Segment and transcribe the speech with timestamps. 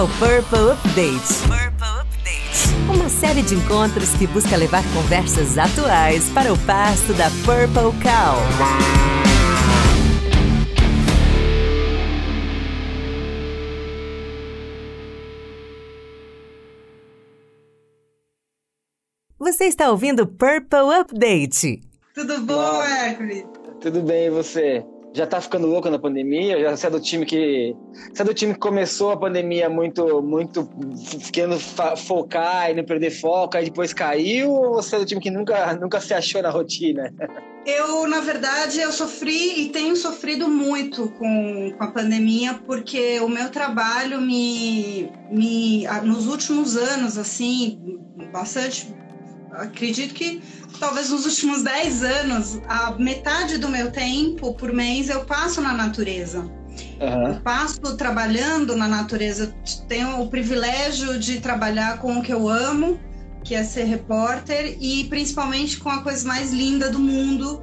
[0.00, 1.34] é o Purple Update.
[1.42, 2.90] Purple Update.
[2.90, 8.38] Uma série de encontros que busca levar conversas atuais para o pasto da Purple Cow.
[19.38, 21.82] Você está ouvindo Purple Update.
[22.14, 23.44] Tudo bom, Hércules?
[23.82, 24.82] Tudo bem, e você?
[25.12, 26.60] Já tá ficando louco na pandemia?
[26.60, 27.74] Já você é do time que.
[28.12, 30.68] Você é do time que começou a pandemia muito, muito
[31.32, 35.30] querendo focar e não perder foco, aí depois caiu, ou você é do time que
[35.30, 37.12] nunca, nunca se achou na rotina?
[37.66, 43.28] Eu, na verdade, eu sofri e tenho sofrido muito com, com a pandemia, porque o
[43.28, 45.86] meu trabalho me, me.
[46.02, 47.78] Nos últimos anos, assim,
[48.32, 48.94] bastante
[49.60, 50.42] acredito que
[50.78, 55.72] talvez nos últimos 10 anos, a metade do meu tempo por mês eu passo na
[55.72, 56.40] natureza.
[57.00, 57.28] Uhum.
[57.28, 59.54] Eu passo trabalhando na natureza.
[59.88, 62.98] Tenho o privilégio de trabalhar com o que eu amo,
[63.44, 67.62] que é ser repórter, e principalmente com a coisa mais linda do mundo,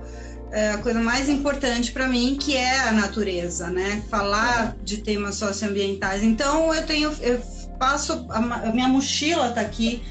[0.51, 4.01] é, a coisa mais importante para mim, que é a natureza, né?
[4.09, 6.23] Falar de temas socioambientais.
[6.23, 7.39] Então eu tenho, eu
[7.77, 10.01] passo, a minha mochila está aqui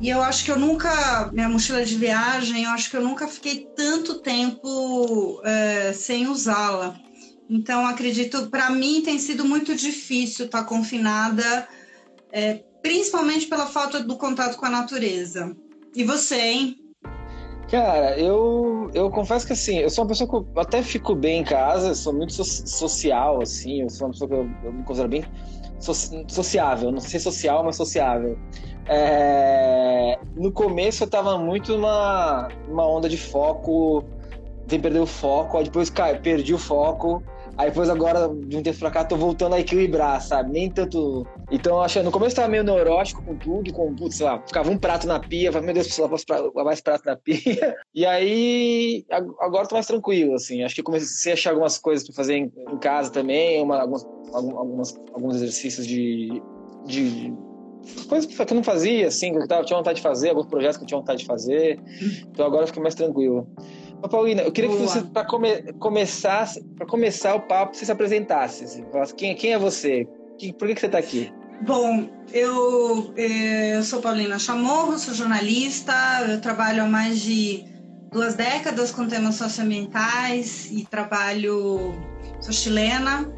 [0.00, 3.26] e eu acho que eu nunca, minha mochila de viagem, eu acho que eu nunca
[3.26, 6.94] fiquei tanto tempo é, sem usá-la.
[7.50, 11.66] Então, acredito, para mim tem sido muito difícil estar tá confinada,
[12.30, 15.56] é, principalmente pela falta do contato com a natureza.
[15.94, 16.76] E você, hein?
[17.68, 21.44] Cara, eu, eu confesso que assim, eu sou uma pessoa que até fico bem em
[21.44, 25.08] casa, sou muito so social, assim, eu sou uma pessoa que eu, eu me considero
[25.08, 25.24] bem
[25.78, 25.92] so
[26.28, 28.38] sociável, não sei social, mas sociável.
[28.88, 30.18] É...
[30.34, 34.04] No começo eu tava muito numa, numa onda de foco,
[34.68, 35.90] de perder o foco, aí depois
[36.22, 37.22] perdi o foco,
[37.56, 40.52] aí depois agora, de um tempo pra cá, tô voltando a equilibrar, sabe?
[40.52, 41.26] Nem tanto.
[41.50, 44.76] Então, achando, no começo tava meio neurótico com tudo, com, putz, sei lá, ficava um
[44.76, 47.76] prato na pia, meu Deus, preciso lavar mais prato na pia.
[47.94, 50.62] E aí, agora tô mais tranquilo, assim.
[50.62, 54.06] Acho que comecei a achar algumas coisas pra fazer em, em casa também, uma, algumas,
[54.32, 56.40] algumas, alguns exercícios de,
[56.84, 57.34] de
[58.08, 60.84] coisas que eu não fazia, assim, que eu tinha vontade de fazer, alguns projetos que
[60.84, 61.80] eu tinha vontade de fazer.
[62.30, 63.48] Então agora eu fico mais tranquilo.
[64.00, 64.80] Mas, Paulina, eu queria Boa.
[64.80, 68.64] que você, para come, começar, para começar o papo, você se apresentasse.
[68.64, 70.06] Assim, falasse quem, quem é você?
[70.38, 71.32] Que, por que, que você está aqui?
[71.62, 75.92] Bom, eu, eh, eu sou Paulina Chamorro, sou jornalista,
[76.28, 77.64] eu trabalho há mais de
[78.12, 81.92] duas décadas com temas socioambientais e trabalho,
[82.40, 83.28] sou chilena,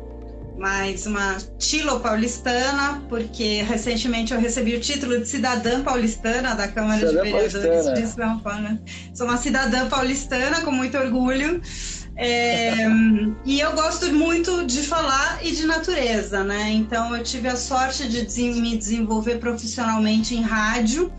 [0.61, 6.99] mais uma Chilo paulistana, porque recentemente eu recebi o título de cidadã paulistana da Câmara
[6.99, 8.61] cidadã de Vereadores de São Paulo.
[8.61, 8.79] Né?
[9.15, 11.63] Sou uma cidadã paulistana com muito orgulho.
[12.15, 12.75] É,
[13.47, 16.69] e eu gosto muito de falar e de natureza, né?
[16.71, 21.11] Então eu tive a sorte de me desenvolver profissionalmente em rádio.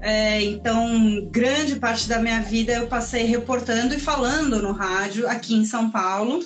[0.00, 5.56] É, então, grande parte da minha vida eu passei reportando e falando no rádio aqui
[5.56, 6.38] em São Paulo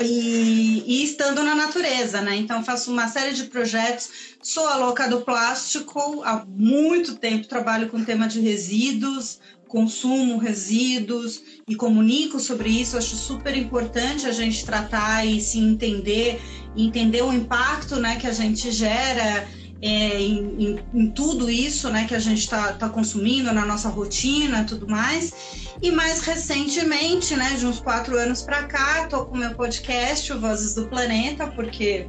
[0.00, 2.36] e, e, estando na natureza, né?
[2.36, 4.10] Então faço uma série de projetos.
[4.42, 7.48] Sou a louca do plástico há muito tempo.
[7.48, 12.96] Trabalho com o tema de resíduos, consumo resíduos e comunico sobre isso.
[12.96, 16.40] Acho super importante a gente tratar e se entender,
[16.76, 19.48] entender o impacto, né, que a gente gera
[19.80, 23.88] é, em, em, em, tudo isso né, que a gente está tá consumindo na nossa
[23.88, 25.32] rotina tudo mais.
[25.80, 30.40] E mais recentemente, né, de uns quatro anos para cá, estou com meu podcast, o
[30.40, 32.08] Vozes do Planeta, porque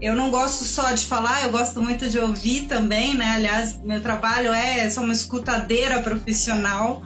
[0.00, 3.36] eu não gosto só de falar, eu gosto muito de ouvir também, né?
[3.36, 7.02] Aliás, meu trabalho é, sou uma escutadeira profissional.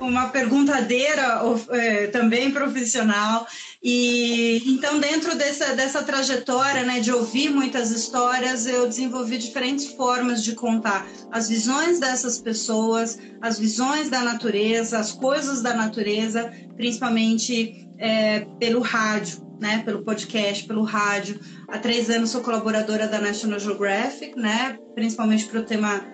[0.00, 3.46] Uma perguntadeira é, também profissional.
[3.82, 10.42] E então, dentro dessa, dessa trajetória né, de ouvir muitas histórias, eu desenvolvi diferentes formas
[10.42, 17.86] de contar as visões dessas pessoas, as visões da natureza, as coisas da natureza, principalmente
[17.98, 19.44] é, pelo rádio.
[19.60, 21.40] Né, pelo podcast, pelo rádio.
[21.68, 26.04] Há três anos sou colaboradora da National Geographic, né, principalmente para o tema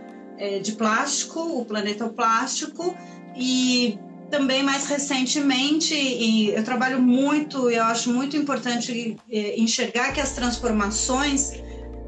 [0.41, 2.97] é, de plástico, o planeta plástico,
[3.37, 3.99] e
[4.31, 10.33] também mais recentemente, e eu trabalho muito, eu acho muito importante é, enxergar que as
[10.33, 11.53] transformações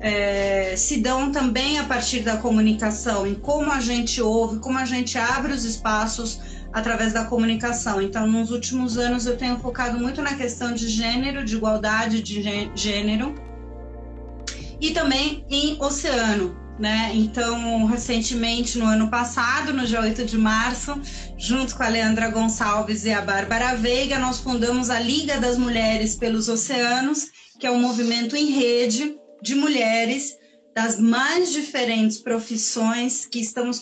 [0.01, 4.85] é, se dão também a partir da comunicação, em como a gente ouve, como a
[4.85, 6.41] gente abre os espaços
[6.73, 8.01] através da comunicação.
[8.01, 12.43] Então, nos últimos anos, eu tenho focado muito na questão de gênero, de igualdade de
[12.75, 13.35] gênero,
[14.81, 17.13] e também em oceano né?
[17.15, 21.01] Então, recentemente, no ano passado, no dia 8 de março,
[21.37, 26.17] junto com a Leandra Gonçalves e a Bárbara Veiga, nós fundamos a Liga das Mulheres
[26.17, 30.37] pelos Oceanos, que é um movimento em rede de mulheres
[30.75, 33.81] das mais diferentes profissões que estamos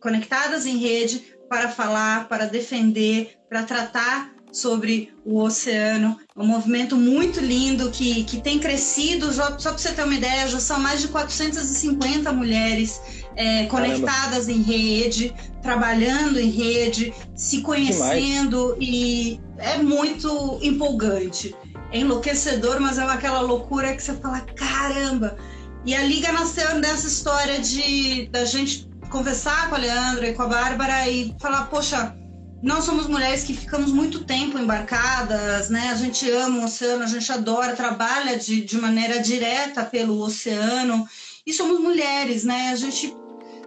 [0.00, 6.18] conectadas em rede para falar, para defender, para tratar sobre o oceano.
[6.36, 9.32] É um movimento muito lindo que, que tem crescido.
[9.32, 13.00] Só, só para você ter uma ideia, já são mais de 450 mulheres
[13.36, 15.32] é, conectadas em rede,
[15.62, 21.54] trabalhando em rede, se conhecendo e é muito empolgante.
[21.92, 25.36] É enlouquecedor, mas é aquela loucura que você fala, caramba!
[25.86, 30.42] E a Liga nasceu dessa história de da gente conversar com a Leandra e com
[30.42, 32.14] a Bárbara e falar, poxa,
[32.62, 35.90] nós somos mulheres que ficamos muito tempo embarcadas, né?
[35.90, 41.08] A gente ama o oceano, a gente adora, trabalha de, de maneira direta pelo oceano.
[41.46, 42.70] E somos mulheres, né?
[42.72, 43.14] A gente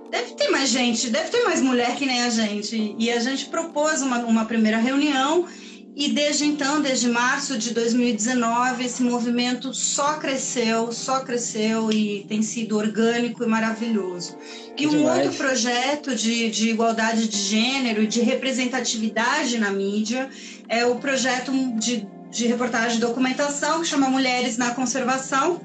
[0.09, 2.95] deve ter mais gente, deve ter mais mulher que nem a gente.
[2.99, 5.47] E a gente propôs uma, uma primeira reunião
[5.95, 12.41] e desde então, desde março de 2019, esse movimento só cresceu, só cresceu e tem
[12.41, 14.37] sido orgânico e maravilhoso.
[14.77, 15.25] E um Demais.
[15.25, 20.29] outro projeto de, de igualdade de gênero e de representatividade na mídia
[20.69, 25.59] é o projeto de, de reportagem e documentação que chama Mulheres na Conservação,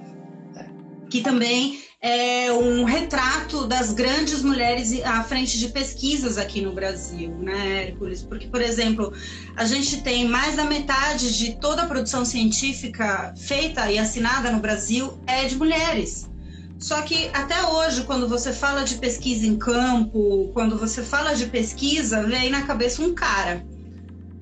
[1.08, 7.31] que também é um retrato das grandes mulheres à frente de pesquisas aqui no Brasil,
[7.41, 8.23] né, Hércules?
[8.23, 9.13] Porque, por exemplo,
[9.57, 14.61] a gente tem mais da metade de toda a produção científica feita e assinada no
[14.61, 16.31] Brasil é de mulheres.
[16.79, 21.47] Só que até hoje, quando você fala de pesquisa em campo, quando você fala de
[21.47, 23.65] pesquisa, vem na cabeça um cara.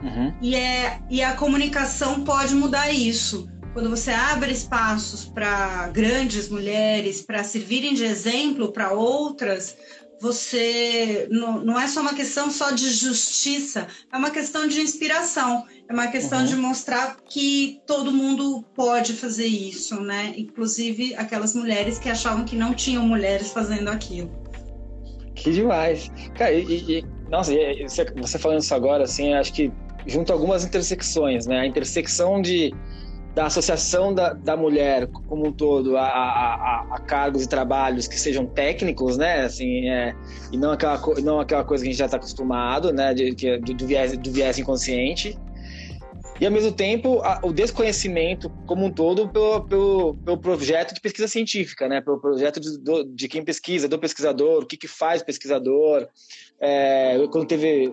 [0.03, 0.35] Uhum.
[0.43, 7.21] E, é, e a comunicação pode mudar isso quando você abre espaços para grandes mulheres,
[7.21, 9.77] para servirem de exemplo para outras,
[10.21, 15.67] você não, não, é só uma questão só de justiça, é uma questão de inspiração,
[15.89, 16.47] é uma questão uhum.
[16.47, 20.33] de mostrar que todo mundo pode fazer isso, né?
[20.37, 24.31] Inclusive aquelas mulheres que achavam que não tinham mulheres fazendo aquilo.
[25.35, 26.11] Que demais.
[26.39, 29.71] Cara, e, e nossa, e, você falando isso agora, assim, acho que
[30.07, 31.61] junto algumas intersecções, né?
[31.61, 32.73] A intersecção de
[33.35, 38.19] da associação da, da mulher como um todo a, a, a, cargos e trabalhos que
[38.19, 40.15] sejam técnicos, né, assim, é,
[40.53, 43.59] e não aquela, não aquela coisa que a gente já está acostumado, né, de, de,
[43.59, 45.37] do, viés, do viés inconsciente,
[46.41, 51.01] e ao mesmo tempo a, o desconhecimento como um todo pelo, pelo, pelo, projeto de
[51.01, 54.89] pesquisa científica, né, pelo projeto de, do, de quem pesquisa, do pesquisador, o que, que
[54.89, 56.09] faz pesquisador,
[56.61, 57.93] é, quando teve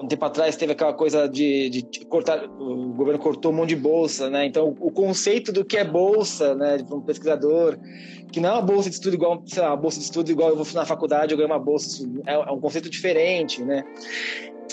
[0.00, 3.76] um tempo atrás teve aquela coisa de, de, cortar, o governo cortou um monte de
[3.76, 4.46] bolsa, né?
[4.46, 7.78] Então o conceito do que é bolsa, né, para um pesquisador,
[8.32, 10.50] que não é uma bolsa de estudo igual, sei lá, uma bolsa de estudo igual
[10.50, 13.84] eu vou na faculdade eu ganho uma bolsa, é, é um conceito diferente, né?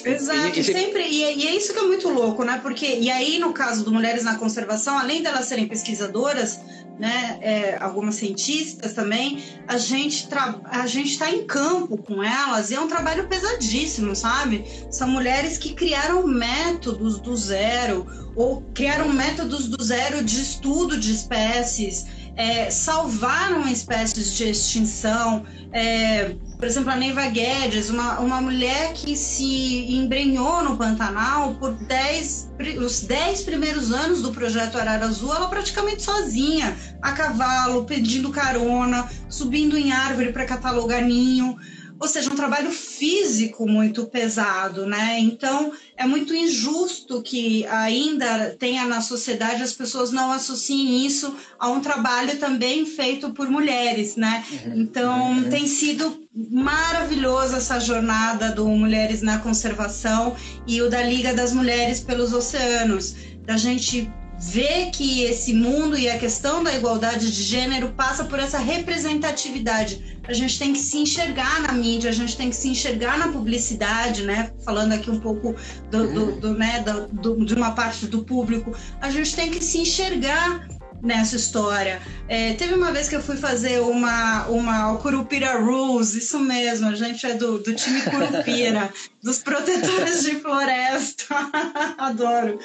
[0.04, 2.60] Exato, e, sempre, e é, e é isso que é muito louco, né?
[2.62, 6.60] Porque, e aí no caso do Mulheres na Conservação, além delas serem pesquisadoras,
[6.98, 10.28] né, é, algumas cientistas também, a gente
[10.66, 14.66] a gente está em campo com elas e é um trabalho pesadíssimo, sabe?
[14.90, 21.12] São mulheres que criaram métodos do zero ou criaram métodos do zero de estudo de
[21.14, 22.06] espécies,
[22.38, 25.44] é, salvaram espécies de extinção.
[25.74, 31.74] É, por exemplo, a Neiva Guedes, uma, uma mulher que se embrenhou no Pantanal por
[31.74, 38.30] 10, os 10 primeiros anos do projeto Arara Azul, ela praticamente sozinha, a cavalo, pedindo
[38.30, 41.58] carona, subindo em árvore para catalogar ninho
[42.00, 45.20] ou seja, um trabalho físico muito pesado, né?
[45.20, 51.70] Então, é muito injusto que ainda tenha na sociedade as pessoas não associem isso a
[51.70, 54.46] um trabalho também feito por mulheres, né?
[54.52, 54.82] Uhum.
[54.82, 55.50] Então, uhum.
[55.50, 60.36] tem sido maravilhosa essa jornada do Mulheres na Conservação
[60.68, 66.08] e o da Liga das Mulheres pelos Oceanos, da gente ver que esse mundo e
[66.08, 70.17] a questão da igualdade de gênero passa por essa representatividade.
[70.28, 73.30] A gente tem que se enxergar na mídia, a gente tem que se enxergar na
[73.30, 74.52] publicidade, né?
[74.66, 75.56] Falando aqui um pouco
[75.90, 79.80] do, do, do né, do, de uma parte do público, a gente tem que se
[79.80, 80.68] enxergar
[81.02, 82.02] nessa história.
[82.28, 86.96] É, teve uma vez que eu fui fazer uma, uma Curupira Rules, isso mesmo, a
[86.96, 88.92] gente é do, do time Curupira,
[89.22, 91.36] dos protetores de floresta,
[91.98, 92.60] adoro.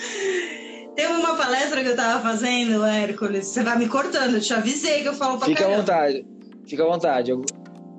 [0.95, 3.47] Teve uma palestra que eu tava fazendo, Hércules.
[3.47, 5.77] Você vai me cortando, eu te avisei que eu falo pra Fica caramba.
[5.77, 6.27] à vontade,
[6.67, 7.31] fica à vontade.
[7.31, 7.45] Eu...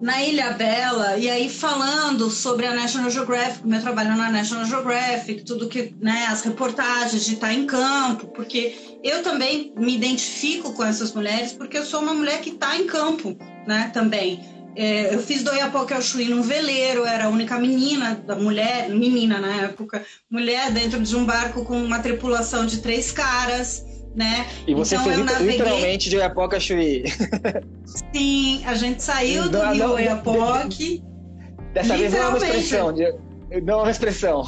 [0.02, 5.44] Na Ilha Bela, e aí falando sobre a National Geographic, meu trabalho na National Geographic,
[5.44, 10.84] tudo que, né, as reportagens de estar em campo, porque eu também me identifico com
[10.84, 14.44] essas mulheres, porque eu sou uma mulher que está em campo, né, também.
[14.76, 18.90] É, eu fiz do Iapoque ao Chuí num veleiro, era a única menina, da mulher,
[18.90, 24.48] menina na época, mulher dentro de um barco com uma tripulação de três caras, né?
[24.68, 25.52] E você então, fez naveguei...
[25.52, 27.04] literalmente de Oiapoque a Chuí.
[28.14, 31.04] Sim, a gente saiu do Rio Oiapoque.
[31.74, 32.94] Dessa vez não é uma expressão,
[33.64, 34.46] não é uma expressão.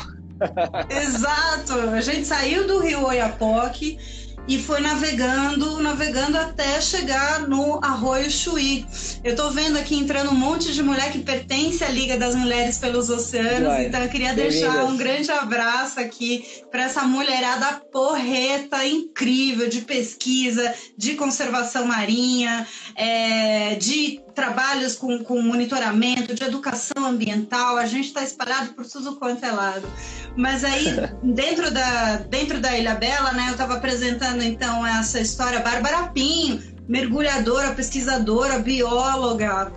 [0.89, 3.97] Exato, a gente saiu do Rio Oiapoque
[4.47, 8.85] e foi navegando, navegando até chegar no Arroio Chuí.
[9.23, 12.77] Eu estou vendo aqui entrando um monte de mulher que pertence à Liga das Mulheres
[12.77, 13.87] pelos Oceanos, Vai.
[13.87, 20.73] então eu queria deixar um grande abraço aqui para essa mulherada porreta incrível de pesquisa,
[20.97, 28.21] de conservação marinha, é, de trabalhos com, com monitoramento, de educação ambiental, a gente está
[28.21, 29.87] espalhado por tudo quanto é lado.
[30.35, 30.85] Mas aí,
[31.23, 36.61] dentro da, dentro da Ilha Bela, né, eu estava apresentando então essa história, Bárbara Pinho,
[36.87, 39.71] mergulhadora, pesquisadora, bióloga,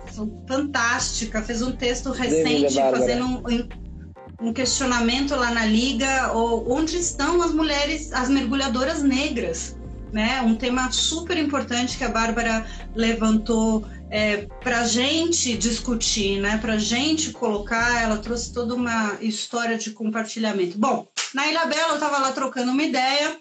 [0.47, 7.51] fantástica, fez um texto recente fazendo um, um, questionamento lá na Liga, onde estão as
[7.51, 9.75] mulheres, as mergulhadoras negras,
[10.13, 10.41] né?
[10.41, 16.57] Um tema super importante que a Bárbara levantou é, para a gente discutir, né?
[16.57, 20.77] Para a gente colocar, ela trouxe toda uma história de compartilhamento.
[20.77, 23.37] Bom, na Ilha Bela eu estava lá trocando uma ideia,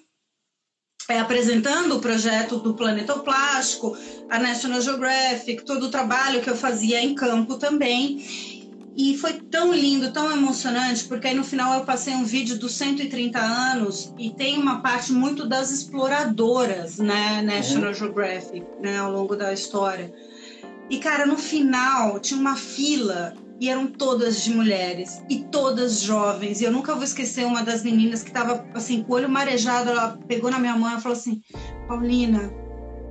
[1.09, 3.97] é, apresentando o projeto do Planetoplástico,
[4.29, 8.23] a National Geographic, todo o trabalho que eu fazia em campo também.
[8.95, 12.73] E foi tão lindo, tão emocionante, porque aí no final eu passei um vídeo dos
[12.73, 17.95] 130 anos e tem uma parte muito das exploradoras, né, National uhum.
[17.95, 20.13] Geographic, né, ao longo da história.
[20.90, 26.61] E, cara, no final tinha uma fila e eram todas de mulheres e todas jovens.
[26.61, 29.90] E eu nunca vou esquecer uma das meninas que estava assim, com o olho marejado.
[29.90, 31.42] Ela pegou na minha mão e falou assim:
[31.87, 32.52] Paulina,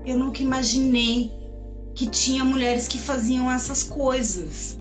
[0.05, 1.31] eu nunca imaginei
[1.93, 4.77] que tinha mulheres que faziam essas coisas.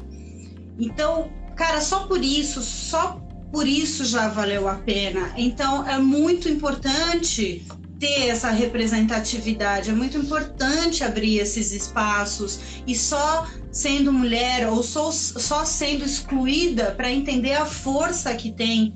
[0.78, 5.32] Então, cara, só por isso, só por isso já valeu a pena.
[5.36, 7.66] Então, é muito importante
[7.98, 9.90] ter essa representatividade.
[9.90, 16.92] É muito importante abrir esses espaços e só sendo mulher ou só, só sendo excluída
[16.96, 18.94] para entender a força que tem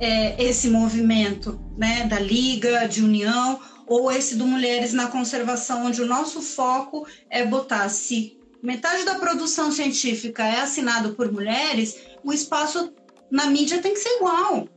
[0.00, 6.00] é, esse movimento, né, da liga, de união ou esse do mulheres na conservação, onde
[6.00, 12.32] o nosso foco é botar se metade da produção científica é assinado por mulheres, o
[12.32, 12.92] espaço
[13.30, 14.68] na mídia tem que ser igual.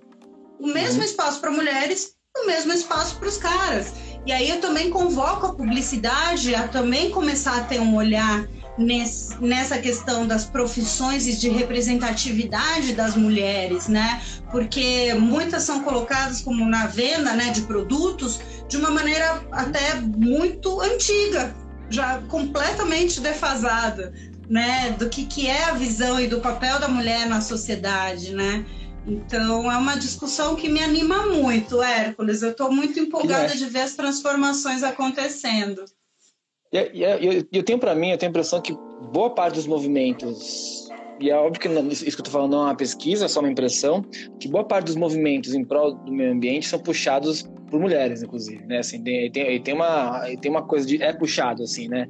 [0.60, 1.06] O mesmo uhum.
[1.06, 3.94] espaço para mulheres o mesmo espaço para os caras.
[4.26, 9.42] E aí eu também convoco a publicidade a também começar a ter um olhar nesse,
[9.42, 14.22] nessa questão das profissões e de representatividade das mulheres, né?
[14.52, 20.82] Porque muitas são colocadas como na venda, né, de produtos de uma maneira até muito
[20.82, 21.56] antiga,
[21.90, 24.12] já completamente defasada,
[24.50, 28.66] né, do que, que é a visão e do papel da mulher na sociedade, né?
[29.08, 32.42] Então é uma discussão que me anima muito, Hércules.
[32.42, 33.56] Eu estou muito empolgada é.
[33.56, 35.86] de ver as transformações acontecendo.
[36.74, 38.74] E, e, eu, eu tenho para mim, eu tenho a impressão que
[39.12, 42.66] boa parte dos movimentos, e é óbvio que isso que eu estou falando não é
[42.66, 44.04] uma pesquisa, é só uma impressão,
[44.40, 48.66] que boa parte dos movimentos em prol do meio ambiente são puxados por mulheres, inclusive,
[48.66, 48.80] né?
[48.80, 51.02] Assim, tem, tem, tem, uma, tem uma coisa de...
[51.02, 52.08] é puxado, assim, né?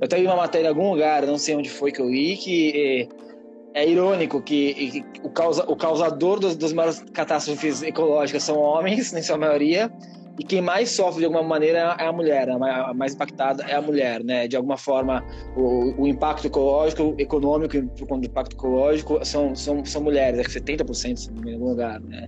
[0.00, 2.36] Eu até vi uma matéria em algum lugar, não sei onde foi que eu li,
[2.36, 3.08] que...
[3.12, 3.29] Eh,
[3.74, 9.22] é irônico que, que o, causa, o causador das maiores catástrofes ecológicas são homens, em
[9.22, 9.90] sua maioria,
[10.40, 13.82] e quem mais sofre de alguma maneira é a mulher, a mais impactada é a
[13.82, 14.48] mulher, né?
[14.48, 15.22] De alguma forma,
[15.54, 21.46] o, o impacto ecológico, econômico, o impacto ecológico são, são, são mulheres, é que 70%
[21.46, 22.24] em algum lugar, né?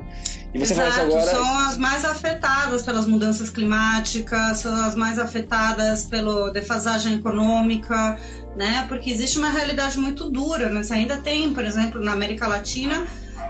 [0.52, 1.25] E você Exato, fala agora...
[1.25, 8.19] são as mais afetadas pelas mudanças climáticas, são as mais afetadas pela defasagem econômica,
[8.54, 8.85] né?
[8.90, 13.07] Porque existe uma realidade muito dura, mas ainda tem, por exemplo, na América Latina,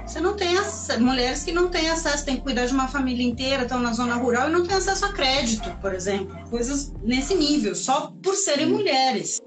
[0.06, 3.24] você não tem acesso, mulheres que não têm acesso, têm que cuidar de uma família
[3.24, 7.34] inteira, estão na zona rural e não têm acesso a crédito, por exemplo, coisas nesse
[7.34, 9.40] nível, só por serem mulheres,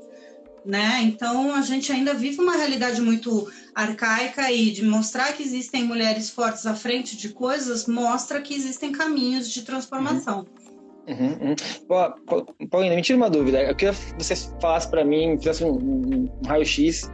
[0.66, 1.02] né?
[1.04, 6.30] Então a gente ainda vive uma realidade muito arcaica e de mostrar que existem mulheres
[6.30, 10.40] fortes à frente de coisas mostra que existem caminhos de transformação.
[10.40, 10.66] Uhum.
[11.08, 11.54] Uhum,
[11.88, 12.68] uhum.
[12.68, 13.62] Paulina, me tira uma dúvida.
[13.62, 17.12] Eu queria que você falasse para mim, fizesse um, um, um raio-x.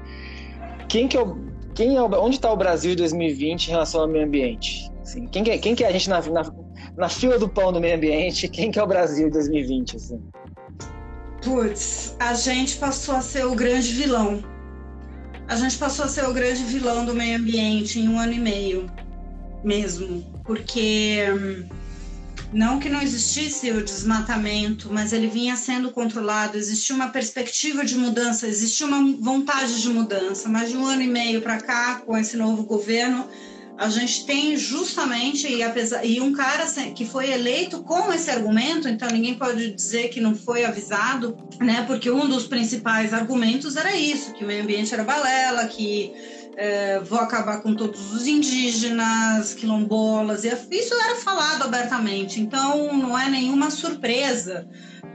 [0.88, 4.02] Quem que é o, quem é o, onde está o Brasil de 2020 em relação
[4.02, 4.92] ao meio ambiente?
[5.02, 6.54] Assim, quem, que é, quem que é a gente na, na,
[6.96, 8.48] na, fila do pão do meio ambiente?
[8.48, 9.96] Quem que é o Brasil de 2020?
[9.96, 10.22] Assim?
[11.44, 14.44] Putz, a gente passou a ser o grande vilão.
[15.48, 18.40] A gente passou a ser o grande vilão do meio ambiente em um ano e
[18.40, 18.90] meio,
[19.64, 20.24] mesmo.
[20.46, 21.66] Porque hum,
[22.54, 27.96] não que não existisse o desmatamento, mas ele vinha sendo controlado, existia uma perspectiva de
[27.96, 32.18] mudança, existia uma vontade de mudança, mas de um ano e meio para cá, com
[32.18, 33.28] esse novo governo,
[33.78, 38.88] a gente tem justamente, e, apesar, e um cara que foi eleito com esse argumento,
[38.88, 41.84] então ninguém pode dizer que não foi avisado, né?
[41.88, 46.14] Porque um dos principais argumentos era isso, que o meio ambiente era balela, que
[46.58, 53.18] é, vou acabar com todos os indígenas, quilombolas, e isso era falado abertamente, então não
[53.18, 54.68] é nenhuma surpresa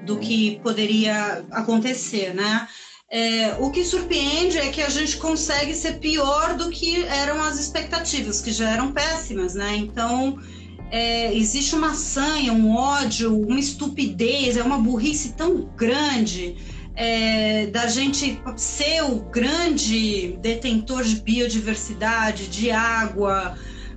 [0.05, 2.69] do que poderia acontecer, né?
[3.09, 7.59] É, o que surpreende é que a gente consegue ser pior do que eram as
[7.59, 9.77] expectativas, que já eram péssimas, né?
[9.77, 10.39] Então,
[10.91, 16.57] é, existe uma sanha, um ódio, uma estupidez, é uma burrice tão grande
[16.97, 23.57] é, da gente ser o grande detentor de biodiversidade, de água,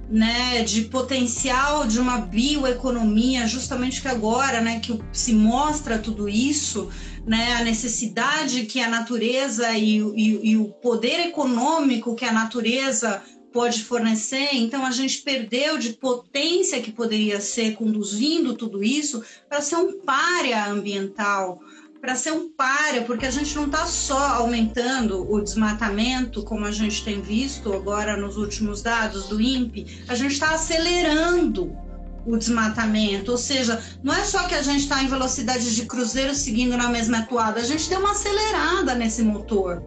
[0.09, 6.89] né, de potencial de uma bioeconomia, justamente que agora, né, que se mostra tudo isso,
[7.25, 13.21] né, a necessidade que a natureza e, e, e o poder econômico que a natureza
[13.53, 19.61] pode fornecer, então a gente perdeu de potência que poderia ser conduzindo tudo isso para
[19.61, 21.59] ser um párea ambiental,
[22.01, 26.71] para ser um párea, porque a gente não está só aumentando o desmatamento, como a
[26.71, 31.75] gente tem visto agora nos últimos dados do INPE, a gente está acelerando
[32.25, 36.33] o desmatamento, ou seja, não é só que a gente está em velocidade de cruzeiro
[36.35, 39.83] seguindo na mesma toada, a gente deu uma acelerada nesse motor,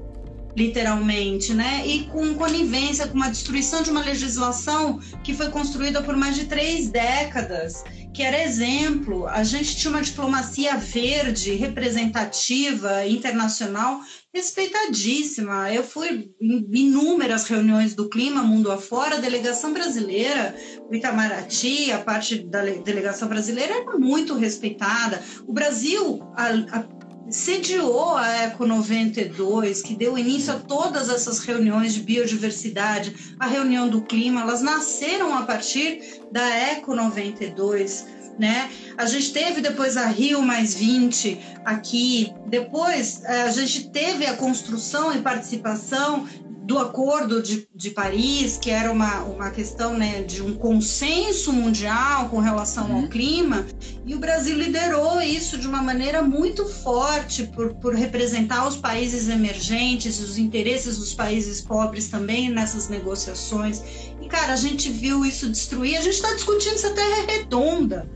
[0.54, 1.86] literalmente, né?
[1.86, 6.44] E com conivência, com uma destruição de uma legislação que foi construída por mais de
[6.44, 9.26] três décadas que era exemplo.
[9.26, 14.00] A gente tinha uma diplomacia verde, representativa, internacional,
[14.32, 15.72] respeitadíssima.
[15.72, 20.54] Eu fui em inúmeras reuniões do clima mundo afora, a delegação brasileira,
[20.90, 25.22] o Itamaraty, a parte da delegação brasileira era muito respeitada.
[25.46, 26.84] O Brasil a, a,
[27.30, 33.88] sediou a Eco 92, que deu início a todas essas reuniões de biodiversidade, a reunião
[33.88, 38.06] do clima, elas nasceram a partir da Eco 92.
[38.38, 38.70] Né?
[38.96, 44.34] A gente teve depois a Rio mais 20 aqui, depois eh, a gente teve a
[44.34, 46.26] construção e participação
[46.72, 52.30] do Acordo de, de Paris, que era uma, uma questão né, de um consenso mundial
[52.30, 53.02] com relação uhum.
[53.02, 53.66] ao clima,
[54.06, 59.28] e o Brasil liderou isso de uma maneira muito forte por, por representar os países
[59.28, 63.82] emergentes, os interesses dos países pobres também nessas negociações.
[64.22, 67.32] E, cara, a gente viu isso destruir, a gente está discutindo se a Terra é
[67.32, 68.10] redonda.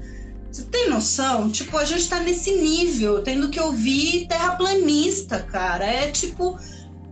[0.50, 1.50] Você tem noção?
[1.50, 5.84] Tipo, a gente está nesse nível, tendo que ouvir terraplanista, cara.
[5.84, 6.58] É tipo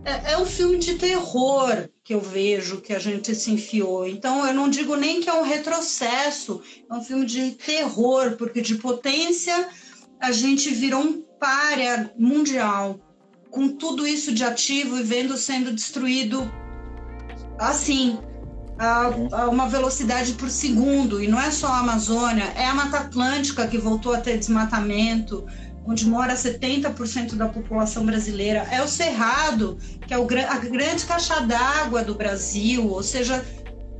[0.05, 4.07] é, é um filme de terror que eu vejo que a gente se enfiou.
[4.07, 8.61] Então, eu não digo nem que é um retrocesso, é um filme de terror, porque
[8.61, 9.67] de potência
[10.19, 12.99] a gente virou um párea mundial,
[13.49, 16.49] com tudo isso de ativo e vendo sendo destruído
[17.57, 18.19] assim,
[18.77, 21.23] a, a, uma velocidade por segundo.
[21.23, 25.45] E não é só a Amazônia, é a Mata Atlântica que voltou a ter desmatamento
[25.85, 31.41] onde mora 70% da população brasileira, é o Cerrado, que é o, a grande caixa
[31.41, 33.45] d'água do Brasil, ou seja,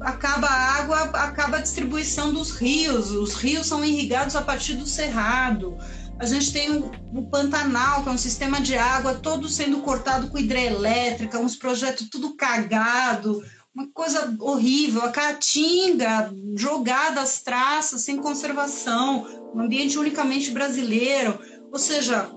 [0.01, 4.85] acaba a água, acaba a distribuição dos rios, os rios são irrigados a partir do
[4.85, 5.77] Cerrado.
[6.17, 10.29] A gente tem o, o Pantanal, que é um sistema de água todo sendo cortado
[10.29, 13.43] com hidrelétrica, uns projetos tudo cagado,
[13.75, 21.37] uma coisa horrível, a caatinga jogada às traças, sem conservação, um ambiente unicamente brasileiro.
[21.75, 22.31] Ou seja,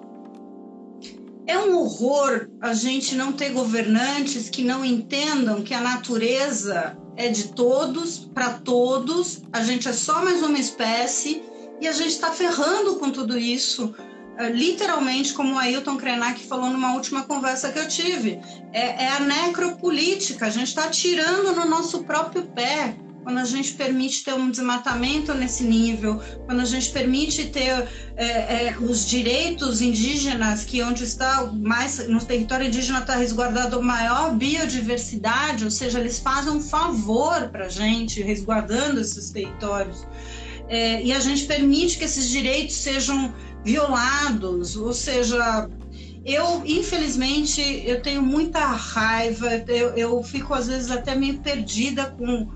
[1.47, 7.29] é um horror a gente não ter governantes que não entendam que a natureza é
[7.29, 11.41] de todos, para todos, a gente é só mais uma espécie
[11.81, 13.95] e a gente está ferrando com tudo isso.
[14.37, 18.41] É, literalmente, como o Ailton Krenak falou numa última conversa que eu tive,
[18.73, 23.75] é, é a necropolítica, a gente está tirando no nosso próprio pé quando a gente
[23.75, 28.27] permite ter um desmatamento nesse nível, quando a gente permite ter é,
[28.69, 35.65] é, os direitos indígenas, que onde está mais no território indígena está resguardado maior biodiversidade,
[35.65, 40.07] ou seja, eles fazem um favor para a gente resguardando esses territórios.
[40.69, 43.33] É, e a gente permite que esses direitos sejam
[43.65, 45.69] violados, ou seja,
[46.25, 52.47] eu, infelizmente, eu tenho muita raiva, eu, eu fico às vezes até meio perdida com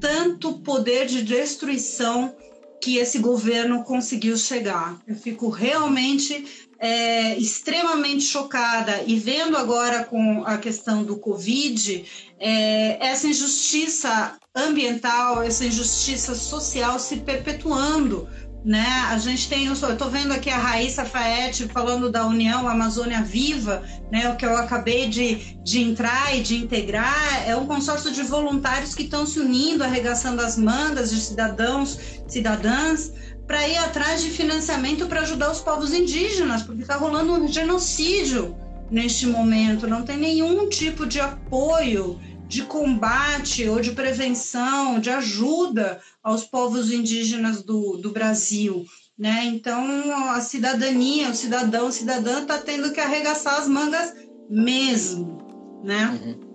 [0.00, 2.34] tanto poder de destruição
[2.80, 5.00] que esse governo conseguiu chegar.
[5.06, 12.04] Eu fico realmente é, extremamente chocada e vendo agora com a questão do Covid,
[12.38, 18.28] é, essa injustiça ambiental, essa injustiça social se perpetuando,
[18.64, 18.86] né?
[19.10, 23.82] A gente tem, eu estou vendo aqui a Raíssa Faete falando da União Amazônia Viva,
[24.10, 24.28] né?
[24.30, 28.94] O que eu acabei de, de entrar e de integrar é um consórcio de voluntários
[28.94, 33.12] que estão se unindo, arregaçando as mangas de cidadãos, cidadãs,
[33.46, 38.54] para ir atrás de financiamento para ajudar os povos indígenas, porque está rolando um genocídio
[38.90, 46.00] neste momento, não tem nenhum tipo de apoio de combate ou de prevenção, de ajuda
[46.22, 48.86] aos povos indígenas do, do Brasil.
[49.16, 49.44] Né?
[49.44, 54.14] Então, a cidadania, o cidadão, o cidadã está tendo que arregaçar as mangas
[54.48, 55.80] mesmo.
[55.84, 56.06] Né?
[56.24, 56.48] Uhum.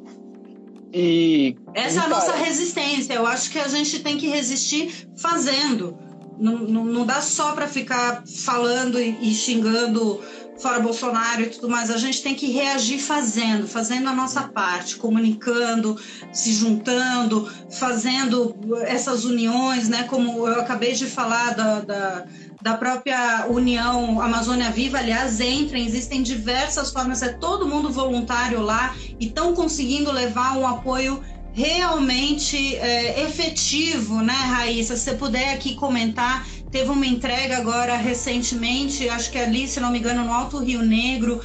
[0.91, 3.13] E essa é a nossa resistência.
[3.13, 5.97] Eu acho que a gente tem que resistir fazendo.
[6.39, 10.21] Não, não, não dá só para ficar falando e, e xingando
[10.58, 14.98] fora Bolsonaro e tudo mais, a gente tem que reagir fazendo, fazendo a nossa parte,
[14.98, 16.00] comunicando,
[16.32, 20.04] se juntando, fazendo essas uniões, né?
[20.04, 22.26] Como eu acabei de falar da, da,
[22.62, 28.96] da própria União Amazônia Viva, aliás, entrem, existem diversas formas, é todo mundo voluntário lá
[29.20, 31.22] e estão conseguindo levar um apoio
[31.54, 34.96] realmente é, efetivo, né, Raíssa?
[34.96, 39.92] Se você puder aqui comentar Teve uma entrega agora recentemente, acho que ali, se não
[39.92, 41.40] me engano, no Alto Rio Negro,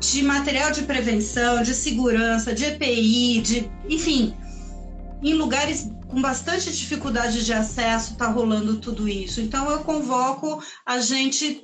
[0.00, 4.34] de material de prevenção, de segurança, de EPI, de, enfim,
[5.22, 9.42] em lugares com bastante dificuldade de acesso está rolando tudo isso.
[9.42, 11.62] Então eu convoco a gente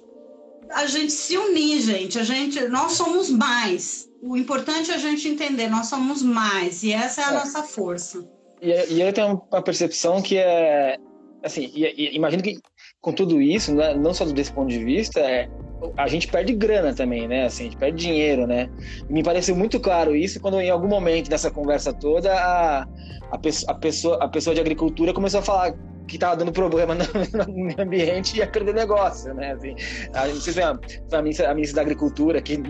[0.70, 2.18] a gente se unir, gente.
[2.18, 4.10] A gente nós somos mais.
[4.22, 7.32] O importante é a gente entender, nós somos mais e essa é a é.
[7.32, 8.28] nossa força.
[8.60, 10.98] E, e eu tenho uma percepção que é
[11.46, 12.58] assim, e, e, imagino que
[13.00, 15.48] com tudo isso, né, não só desse ponto de vista, é,
[15.96, 17.46] a gente perde grana também, né?
[17.46, 18.68] Assim, a gente perde dinheiro, né?
[19.08, 23.74] me pareceu muito claro isso quando, em algum momento dessa conversa toda, a, a, a,
[23.74, 25.74] pessoa, a pessoa de agricultura começou a falar
[26.08, 29.52] que estava dando problema no, no, ambiente e ia perder negócio, né?
[29.52, 29.74] Assim,
[30.14, 31.22] a, não sei se a, a, a
[31.54, 32.60] ministra da Agricultura, que,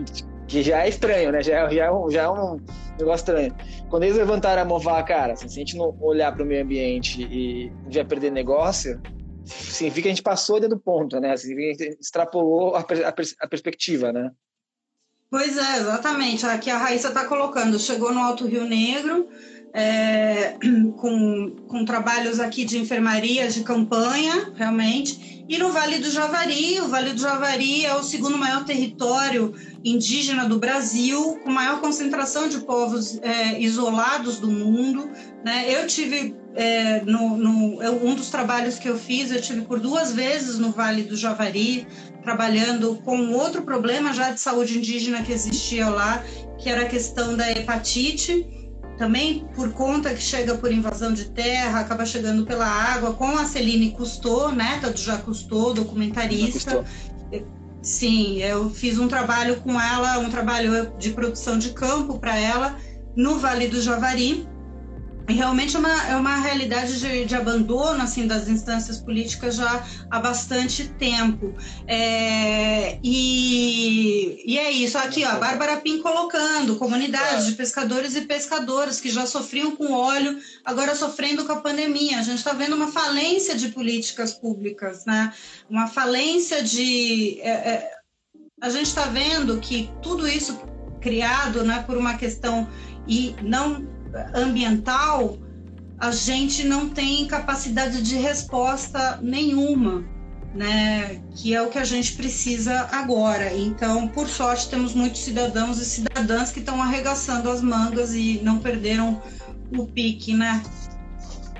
[0.47, 1.43] que já é estranho, né?
[1.43, 2.59] Já, é, já, é um, já é um
[2.97, 3.55] negócio estranho.
[3.89, 6.63] Quando eles levantaram a mão cara, assim, se a gente não olhar para o meio
[6.63, 9.01] ambiente e vai perder negócio,
[9.45, 11.35] significa que a gente passou dentro do ponto, né?
[11.35, 14.31] Significa a gente extrapolou a, a, a perspectiva, né?
[15.29, 16.45] Pois é, exatamente.
[16.45, 19.27] Aqui a Raíssa está colocando, chegou no Alto Rio Negro,
[19.77, 20.55] é,
[20.97, 26.81] com, com trabalhos aqui de enfermaria, de campanha, realmente, e no Vale do Javari.
[26.81, 29.53] O Vale do Javari é o segundo maior território
[29.85, 35.09] indígena do Brasil, com maior concentração de povos é, isolados do mundo.
[35.45, 35.67] Né?
[35.69, 40.11] Eu tive é, no, no, um dos trabalhos que eu fiz, eu tive por duas
[40.11, 41.87] vezes no Vale do Javari,
[42.23, 46.23] trabalhando com outro problema já de saúde indígena que existia lá,
[46.57, 48.56] que era a questão da hepatite.
[48.97, 53.45] Também por conta que chega por invasão de terra, acaba chegando pela água, com a
[53.45, 56.83] Celine Cousteau, neta do Jacques Cousteau, documentarista.
[57.81, 62.77] Sim, eu fiz um trabalho com ela, um trabalho de produção de campo para ela
[63.15, 64.47] no Vale do Javari
[65.27, 69.85] e realmente é uma, é uma realidade de, de, abandono assim das instâncias políticas já
[70.09, 71.53] há bastante tempo.
[71.85, 74.97] É, e, e é isso.
[74.97, 79.91] Aqui, ó, a Bárbara Pim colocando comunidades de pescadores e pescadoras que já sofriam com
[79.91, 82.19] óleo, agora sofrendo com a pandemia.
[82.19, 85.33] A gente está vendo uma falência de políticas públicas, né?
[85.69, 87.41] uma falência de.
[87.41, 87.91] É, é,
[88.61, 90.57] a gente está vendo que tudo isso
[91.01, 92.67] criado né, por uma questão
[93.07, 93.96] e não
[94.33, 95.37] ambiental,
[95.99, 100.05] a gente não tem capacidade de resposta nenhuma,
[100.53, 101.21] né?
[101.35, 103.53] Que é o que a gente precisa agora.
[103.53, 108.59] Então, por sorte, temos muitos cidadãos e cidadãs que estão arregaçando as mangas e não
[108.59, 109.21] perderam
[109.75, 110.61] o pique, né?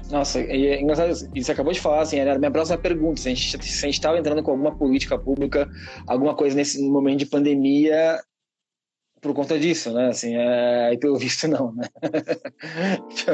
[0.10, 3.30] Nossa, e é engraçado, você acabou de falar, assim, era a minha próxima pergunta, se
[3.30, 5.68] a gente estava entrando com alguma política pública,
[6.08, 8.18] alguma coisa nesse momento de pandemia,
[9.22, 10.10] por conta disso, né?
[10.10, 11.88] Assim, é, pelo visto não, né?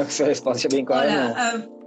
[0.08, 1.36] Sua resposta é bem clara, Olha, não.
[1.36, 1.84] A,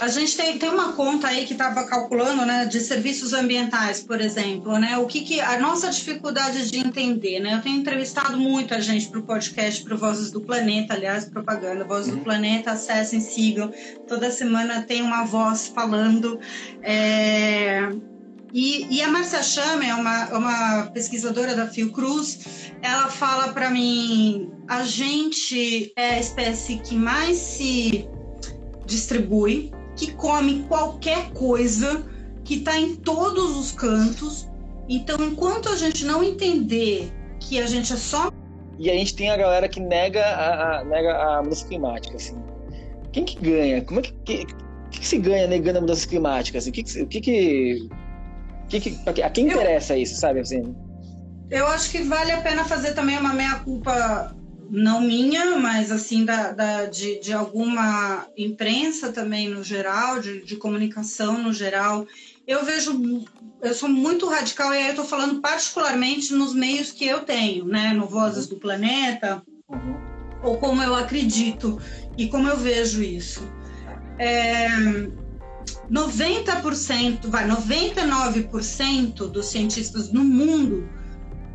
[0.00, 4.20] a gente tem, tem uma conta aí que estava calculando, né, de serviços ambientais, por
[4.20, 4.96] exemplo, né?
[4.96, 7.54] O que, que a nossa dificuldade de entender, né?
[7.54, 11.84] Eu tenho entrevistado muito a gente para o podcast, para Vozes do Planeta, aliás, propaganda,
[11.84, 12.18] Vozes uhum.
[12.18, 13.72] do Planeta, acessem, sigam.
[14.08, 16.40] Toda semana tem uma voz falando.
[16.82, 17.90] É
[18.52, 24.50] e, e a Marcia Chame é uma, uma pesquisadora da Fiocruz, ela fala para mim,
[24.68, 28.06] a gente é a espécie que mais se
[28.84, 32.04] distribui, que come qualquer coisa,
[32.44, 34.48] que está em todos os cantos.
[34.88, 37.10] Então, enquanto a gente não entender
[37.40, 38.30] que a gente é só
[38.78, 42.36] e a gente tem a galera que nega a, a nega a mudança climática, assim.
[43.12, 43.82] Quem que ganha?
[43.82, 44.46] Como é que, que,
[44.90, 46.58] que se ganha negando a mudança climática?
[46.58, 46.70] Assim?
[46.70, 47.88] O que, que, o que, que
[48.80, 50.40] Que, que, a quem interessa eu, isso, sabe?
[50.40, 50.74] Assim?
[51.50, 54.34] Eu acho que vale a pena fazer também uma meia-culpa,
[54.70, 60.56] não minha, mas assim, da, da de, de, alguma imprensa também no geral, de, de
[60.56, 62.06] comunicação no geral.
[62.46, 62.98] Eu vejo,
[63.62, 67.66] eu sou muito radical, e aí eu estou falando particularmente nos meios que eu tenho,
[67.66, 67.92] né?
[67.92, 69.96] No Vozes do Planeta, uhum.
[70.42, 71.78] ou como eu acredito
[72.16, 73.46] e como eu vejo isso.
[74.18, 74.68] É,
[75.92, 80.88] 90%, vai, 99% dos cientistas no mundo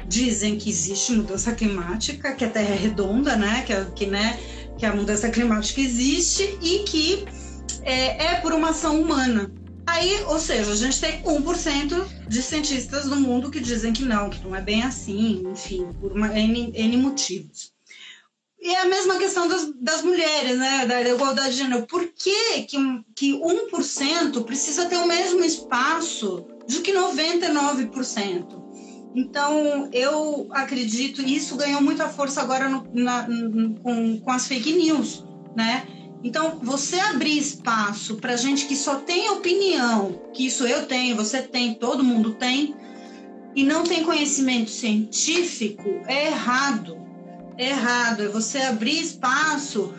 [0.07, 3.63] dizem que existe mudança climática, que a Terra é redonda, né?
[3.63, 4.39] Que, que, né?
[4.77, 7.25] que a mudança climática existe e que
[7.81, 9.51] é, é por uma ação humana.
[9.85, 14.29] Aí, ou seja, a gente tem 1% de cientistas no mundo que dizem que não,
[14.29, 17.73] que não é bem assim, enfim, por uma, N, N motivos.
[18.59, 20.85] E é a mesma questão das, das mulheres, né?
[20.85, 21.85] Da, igualdade de gênero.
[21.85, 22.77] Por que, que,
[23.15, 28.65] que 1% precisa ter o mesmo espaço do que 99%?
[29.15, 34.47] Então, eu acredito, e isso ganhou muita força agora no, na, no, com, com as
[34.47, 35.23] fake news,
[35.55, 35.87] né?
[36.23, 41.41] Então, você abrir espaço para gente que só tem opinião, que isso eu tenho, você
[41.41, 42.75] tem, todo mundo tem,
[43.55, 47.06] e não tem conhecimento científico, é errado
[47.57, 49.93] errado, é você abrir espaço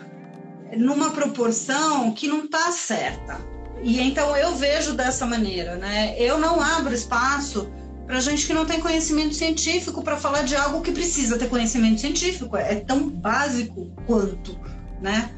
[0.77, 3.41] numa proporção que não está certa.
[3.83, 6.15] E então eu vejo dessa maneira, né?
[6.19, 7.71] Eu não abro espaço
[8.07, 12.01] para gente que não tem conhecimento científico para falar de algo que precisa ter conhecimento
[12.01, 12.57] científico.
[12.57, 14.59] É tão básico quanto,
[15.01, 15.31] né?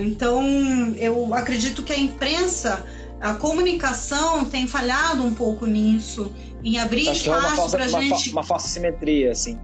[0.00, 0.42] Então
[0.96, 2.84] eu acredito que a imprensa,
[3.20, 8.30] a comunicação tem falhado um pouco nisso, em abrir Acho espaço para gente.
[8.30, 9.58] Uma falsa simetria, assim.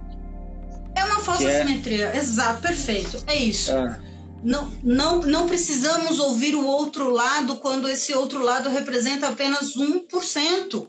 [1.21, 1.65] Falsa é...
[1.65, 3.23] simetria, exato, perfeito.
[3.27, 3.71] É isso.
[3.71, 3.99] É.
[4.43, 10.87] Não, não, não precisamos ouvir o outro lado quando esse outro lado representa apenas 1%.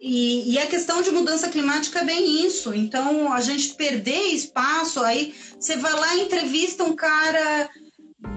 [0.00, 2.74] E, e a questão de mudança climática é bem isso.
[2.74, 7.68] Então, a gente perder espaço, aí você vai lá e entrevista um cara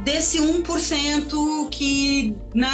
[0.03, 2.69] desse 1% que né,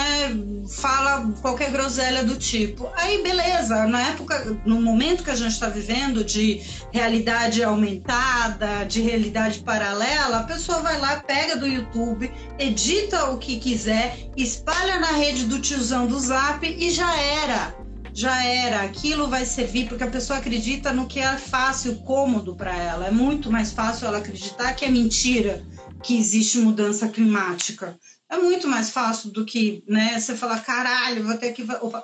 [0.68, 2.90] fala qualquer groselha do tipo.
[2.96, 9.00] Aí, beleza, na época, no momento que a gente está vivendo de realidade aumentada, de
[9.00, 15.12] realidade paralela, a pessoa vai lá, pega do YouTube, edita o que quiser, espalha na
[15.12, 17.74] rede do tiozão do zap e já era.
[18.14, 22.76] Já era, aquilo vai servir porque a pessoa acredita no que é fácil, cômodo para
[22.76, 23.06] ela.
[23.06, 25.64] É muito mais fácil ela acreditar que é mentira
[26.02, 27.96] que existe mudança climática.
[28.32, 31.62] É muito mais fácil do que, né, você falar, caralho, vou ter que...
[31.62, 32.02] Opa,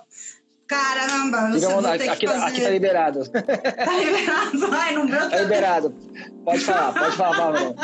[0.66, 2.44] caramba, você vou ter aqui, que fazer...
[2.44, 3.20] Aqui tá liberado.
[3.32, 4.74] Tá liberado?
[4.74, 5.96] Ai, não meu Tá liberado.
[6.44, 7.74] Pode falar, pode falar, Pablo.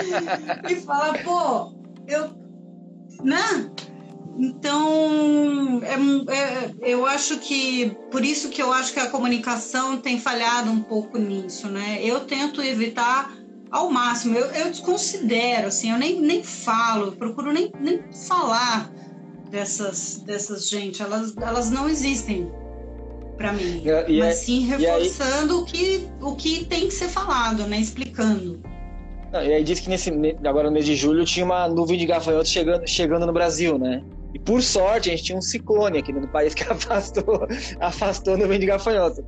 [0.70, 1.74] e fala, pô,
[2.08, 2.30] eu...
[3.22, 3.70] Né?
[4.38, 10.18] Então, é, é, eu acho que por isso que eu acho que a comunicação tem
[10.18, 12.00] falhado um pouco nisso, né?
[12.02, 13.30] Eu tento evitar
[13.74, 14.38] ao máximo.
[14.38, 18.88] Eu, eu desconsidero, assim, eu nem, nem falo, procuro nem, nem falar
[19.50, 21.02] dessas, dessas gente.
[21.02, 22.48] Elas, elas não existem
[23.36, 23.82] para mim.
[23.84, 27.80] E, e mas sim reforçando o, que, o que tem que ser falado, né?
[27.80, 28.62] Explicando.
[29.32, 30.10] E aí diz que nesse,
[30.46, 34.04] agora no mês de julho tinha uma nuvem de gafanhotos chegando, chegando no Brasil, né?
[34.32, 37.44] E por sorte a gente tinha um ciclone aqui no país que afastou,
[37.80, 39.24] afastou a nuvem de gafanhotos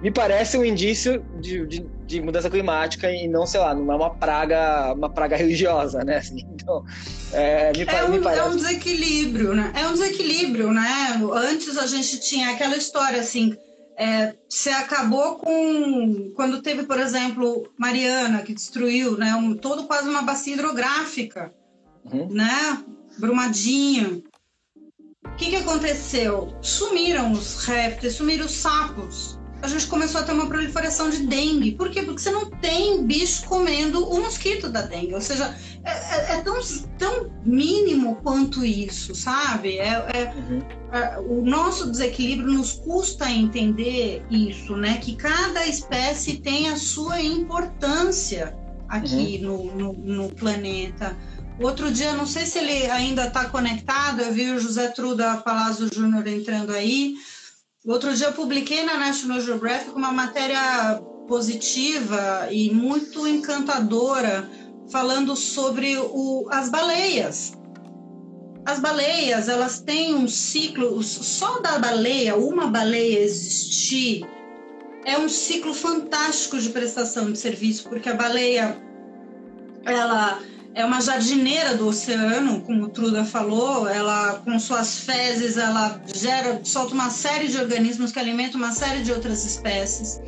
[0.00, 3.96] me parece um indício de, de, de, mudança climática e não, sei lá, não é
[3.96, 6.18] uma praga, uma praga religiosa, né?
[6.18, 6.84] Assim, então,
[7.32, 8.40] é, me, é, um, me parece...
[8.40, 9.72] é um desequilíbrio, né?
[9.74, 11.20] É um desequilíbrio, né?
[11.34, 13.56] Antes a gente tinha aquela história assim,
[13.96, 19.34] é, você acabou com quando teve, por exemplo, Mariana que destruiu, né?
[19.34, 21.52] Um, todo quase uma bacia hidrográfica,
[22.04, 22.28] uhum.
[22.30, 22.84] né?
[23.18, 24.22] Brumadinho.
[25.24, 26.56] O que, que aconteceu?
[26.60, 31.72] Sumiram os répteis, sumiram os sapos a gente começou a ter uma proliferação de dengue.
[31.72, 32.02] Por quê?
[32.02, 35.14] Porque você não tem bicho comendo o mosquito da dengue.
[35.14, 36.58] Ou seja, é, é, é tão,
[36.96, 39.78] tão mínimo quanto isso, sabe?
[39.78, 40.68] É, é.
[40.90, 44.98] É, o nosso desequilíbrio nos custa entender isso, né?
[44.98, 48.56] Que cada espécie tem a sua importância
[48.88, 49.72] aqui uhum.
[49.76, 51.16] no, no, no planeta.
[51.60, 55.92] Outro dia, não sei se ele ainda está conectado, eu vi o José Truda Palazzo
[55.92, 57.16] Júnior entrando aí.
[57.88, 64.46] Outro dia eu publiquei na National Geographic uma matéria positiva e muito encantadora
[64.92, 67.54] falando sobre o, as baleias.
[68.66, 74.28] As baleias, elas têm um ciclo, só da baleia, uma baleia existir,
[75.06, 78.76] é um ciclo fantástico de prestação de serviço, porque a baleia,
[79.86, 80.42] ela
[80.74, 86.60] é uma jardineira do oceano, como o Truda falou, ela com suas fezes ela gera,
[86.62, 90.20] solta uma série de organismos que alimentam uma série de outras espécies.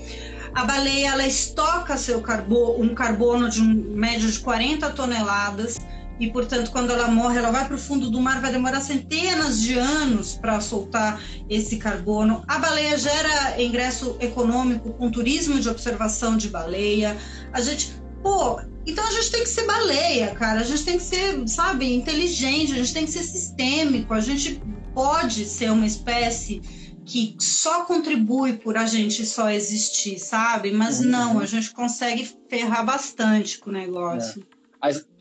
[0.54, 5.78] A baleia ela estoca seu carbono, um carbono de um médio de 40 toneladas
[6.20, 9.58] e, portanto, quando ela morre, ela vai para o fundo do mar, vai demorar centenas
[9.62, 12.44] de anos para soltar esse carbono.
[12.46, 17.16] A baleia gera ingresso econômico com turismo de observação de baleia.
[17.54, 20.60] A gente, pô, então a gente tem que ser baleia, cara.
[20.60, 24.14] A gente tem que ser, sabe, inteligente, a gente tem que ser sistêmico.
[24.14, 24.60] A gente
[24.94, 26.60] pode ser uma espécie
[27.04, 30.70] que só contribui por a gente só existir, sabe?
[30.70, 31.06] Mas uhum.
[31.06, 34.42] não, a gente consegue ferrar bastante com o negócio.
[34.56, 34.60] É.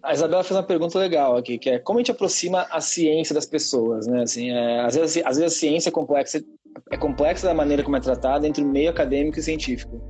[0.02, 3.36] A, Isabela fez uma pergunta legal aqui, que é como a gente aproxima a ciência
[3.36, 4.22] das pessoas, né?
[4.22, 6.42] Assim, é, às, vezes, às vezes a ciência é complexa,
[6.90, 10.02] é complexa da maneira como é tratada entre o meio acadêmico e científico.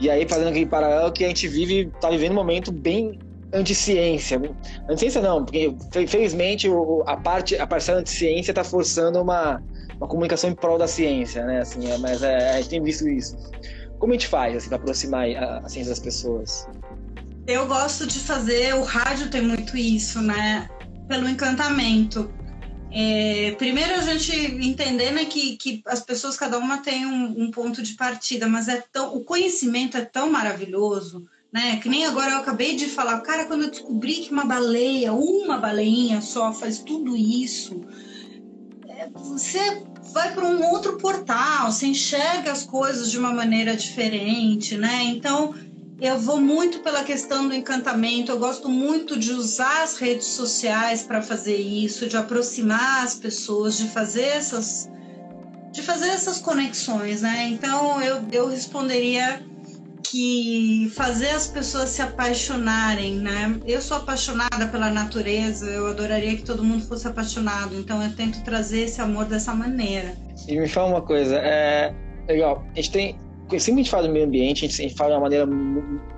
[0.00, 3.18] E aí, fazendo aquele paralelo que a gente vive, está vivendo um momento bem
[3.52, 4.40] anti-ciência.
[4.88, 5.74] Anti-ciência não, porque
[6.08, 6.68] felizmente
[7.06, 9.62] a parte, a parcela anti-ciência está forçando uma,
[9.96, 11.60] uma comunicação em prol da ciência, né?
[11.60, 13.36] Assim, é, mas é, a gente tem visto isso.
[13.98, 16.68] Como a gente faz assim, para aproximar a, a ciência das pessoas?
[17.46, 20.68] Eu gosto de fazer, o rádio tem muito isso, né?
[21.08, 22.30] Pelo encantamento.
[22.96, 27.50] É, primeiro a gente entender né, que, que as pessoas, cada uma tem um, um,
[27.50, 31.80] ponto de partida, mas é tão, o conhecimento é tão maravilhoso, né?
[31.80, 35.58] Que nem agora eu acabei de falar, cara, quando eu descobri que uma baleia, uma
[35.58, 37.84] baleinha só faz tudo isso,
[38.88, 44.76] é, você vai para um outro portal, você enxerga as coisas de uma maneira diferente,
[44.76, 45.02] né?
[45.02, 45.52] Então
[46.06, 51.02] eu vou muito pela questão do encantamento, eu gosto muito de usar as redes sociais
[51.02, 54.90] para fazer isso, de aproximar as pessoas, de fazer essas
[55.72, 57.48] de fazer essas conexões, né?
[57.48, 59.42] Então eu, eu responderia
[60.04, 63.58] que fazer as pessoas se apaixonarem, né?
[63.66, 68.44] Eu sou apaixonada pela natureza, eu adoraria que todo mundo fosse apaixonado, então eu tento
[68.44, 70.14] trazer esse amor dessa maneira.
[70.46, 71.92] E me fala uma coisa, é
[72.28, 73.23] legal, a gente tem
[73.58, 75.46] sempre a gente fala do meio ambiente, a gente, fala de uma maneira,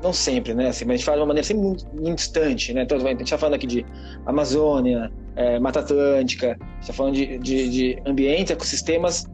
[0.02, 0.68] não sempre, né?
[0.68, 2.82] Assim, mas a gente fala de uma maneira sempre muito, muito distante, né?
[2.82, 3.84] Então, a gente está falando aqui de
[4.24, 9.26] Amazônia, é, Mata Atlântica, está falando de, de, de, ambientes, ecossistemas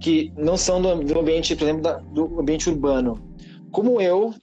[0.00, 3.22] que não são do, do ambiente, por exemplo, da, do ambiente urbano.
[3.70, 4.34] Como eu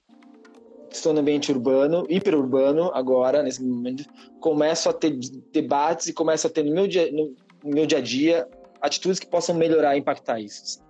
[0.90, 4.04] estou no ambiente urbano, hiperurbano agora, nesse momento,
[4.40, 5.18] começo a ter
[5.52, 7.34] debates e começo a ter no meu dia, no
[7.64, 8.46] meu dia a dia
[8.80, 10.82] atitudes que possam melhorar e impactar isso.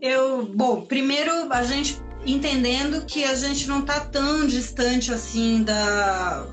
[0.00, 6.46] Eu, bom, primeiro a gente entendendo que a gente não está tão distante assim da,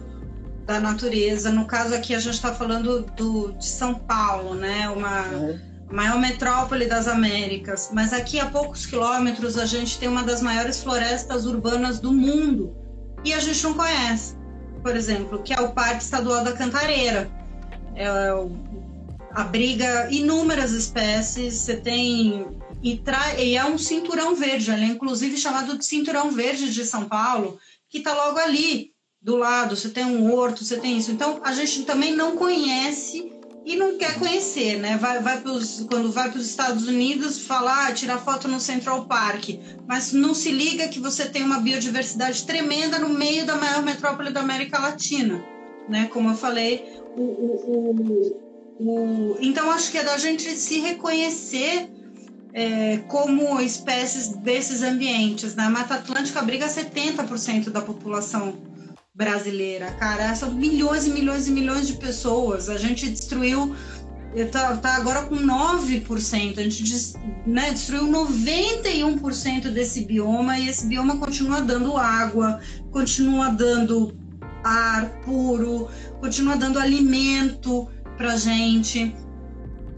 [0.65, 1.51] da natureza.
[1.51, 4.87] No caso aqui a gente está falando do, de São Paulo, né?
[4.89, 5.59] Uma uhum.
[5.91, 7.89] maior metrópole das Américas.
[7.91, 12.75] Mas aqui a poucos quilômetros a gente tem uma das maiores florestas urbanas do mundo
[13.25, 14.35] e a gente não conhece.
[14.81, 17.29] Por exemplo, que é o Parque Estadual da Cantareira.
[17.95, 18.07] É,
[19.31, 21.55] abriga inúmeras espécies.
[21.55, 22.45] Você tem
[22.83, 23.01] e,
[23.39, 27.57] e é um cinturão verde, ele é inclusive chamado de cinturão verde de São Paulo,
[27.89, 28.91] que está logo ali
[29.21, 29.75] do lado.
[29.75, 31.11] Você tem um horto, você tem isso.
[31.11, 33.31] Então a gente também não conhece
[33.65, 34.97] e não quer conhecer, né?
[34.97, 39.49] Vai, vai pros, quando vai para os Estados Unidos falar, tirar foto no Central Park,
[39.87, 44.31] mas não se liga que você tem uma biodiversidade tremenda no meio da maior metrópole
[44.31, 45.41] da América Latina,
[45.87, 46.09] né?
[46.11, 48.35] Como eu falei, o, o,
[48.79, 49.37] o, o...
[49.39, 51.89] então acho que é da gente se reconhecer
[52.53, 55.55] é, como espécies desses ambientes.
[55.55, 55.67] Né?
[55.67, 58.55] Mata Atlântica abriga 70% da população
[59.13, 60.35] brasileira, cara.
[60.35, 62.69] São milhões e milhões e milhões de pessoas.
[62.69, 63.75] A gente destruiu,
[64.51, 67.13] tá, tá agora com 9%, a gente
[67.45, 72.59] né, destruiu 91% desse bioma e esse bioma continua dando água,
[72.91, 74.17] continua dando
[74.63, 75.89] ar puro,
[76.19, 77.87] continua dando alimento
[78.17, 79.13] para gente.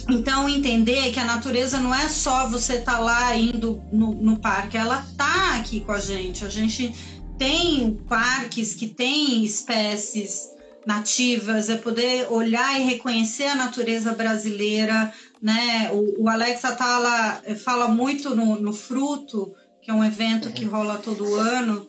[0.08, 4.40] Então, entender que a natureza não é só você estar tá lá indo no, no
[4.40, 6.46] parque, ela está aqui com a gente.
[6.46, 6.94] A gente
[7.38, 10.50] tem parques que têm espécies
[10.86, 15.90] nativas, é poder olhar e reconhecer a natureza brasileira, né?
[15.92, 21.00] O, o Alex Atala fala muito no, no Fruto, que é um evento que rola
[21.00, 21.88] todo ano,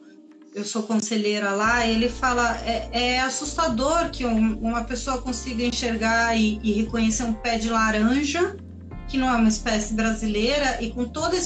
[0.56, 6.34] eu sou conselheira lá, ele fala é, é assustador que um, uma pessoa consiga enxergar
[6.34, 8.56] e, e, reconhecer um pé de laranja,
[9.06, 11.36] que não é uma espécie brasileira, e com toda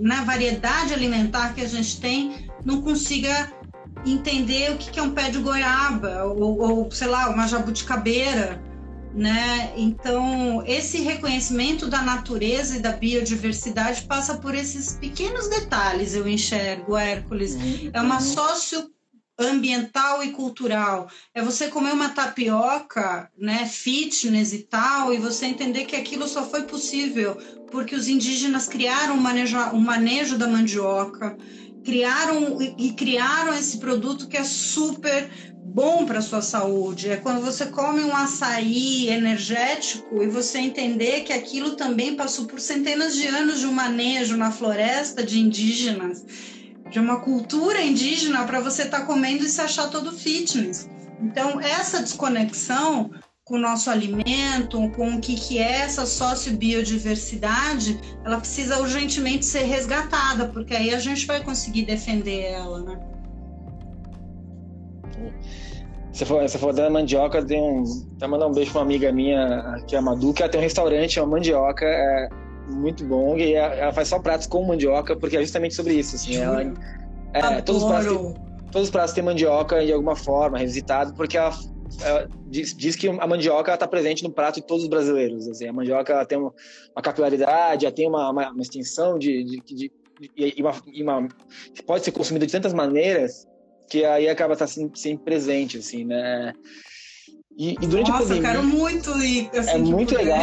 [0.00, 3.52] na né, variedade alimentar que a gente tem, não consiga
[4.04, 8.60] entender o que, que é um pé de goiaba, ou, ou sei lá, uma jabuticabeira
[9.14, 9.72] né?
[9.76, 16.96] Então, esse reconhecimento da natureza e da biodiversidade passa por esses pequenos detalhes, eu enxergo,
[16.96, 17.54] Hércules.
[17.54, 17.90] Uhum.
[17.92, 18.90] É uma sócio
[19.38, 21.08] ambiental e cultural.
[21.32, 26.44] É você comer uma tapioca, né, fitness e tal, e você entender que aquilo só
[26.44, 27.36] foi possível
[27.70, 31.36] porque os indígenas criaram um manejo, um manejo da mandioca,
[31.84, 35.28] criaram e criaram esse produto que é super
[35.74, 37.10] bom para sua saúde.
[37.10, 42.60] É quando você come um açaí energético e você entender que aquilo também passou por
[42.60, 46.24] centenas de anos de um manejo na floresta de indígenas
[46.90, 50.88] de uma cultura indígena para você estar tá comendo e se achar todo fitness.
[51.20, 53.10] Então, essa desconexão
[53.42, 59.64] com o nosso alimento, com o que, que é essa sociobiodiversidade, ela precisa urgentemente ser
[59.64, 63.13] resgatada, porque aí a gente vai conseguir defender ela, né?
[66.12, 67.82] Você falou, você falou da mandioca, tem um.
[68.18, 70.60] Tá mandando um beijo pra uma amiga minha, que é a Madu, que ela tem
[70.60, 71.84] um restaurante, uma mandioca.
[71.84, 72.28] É,
[72.68, 76.36] muito bom e ela faz só pratos com mandioca porque é justamente sobre isso assim
[76.36, 76.62] ela
[77.34, 78.34] é, todos os pratos têm,
[78.70, 81.54] todos os pratos têm mandioca de alguma forma revisitado porque ela,
[82.00, 85.68] ela diz, diz, que a mandioca está presente no prato de todos os brasileiros assim
[85.68, 86.52] a mandioca ela tem uma,
[86.94, 89.92] uma capilaridade ela tem uma, uma, uma extensão de, de, de, de
[90.36, 91.28] e, uma, e uma,
[91.86, 93.46] pode ser consumida de tantas maneiras
[93.88, 96.52] que aí acaba tá sempre, sempre presente assim né
[97.56, 98.50] e, e, durante Nossa, a pandemia.
[98.50, 99.50] eu quero muito ir.
[99.56, 100.40] Assim, é muito legal.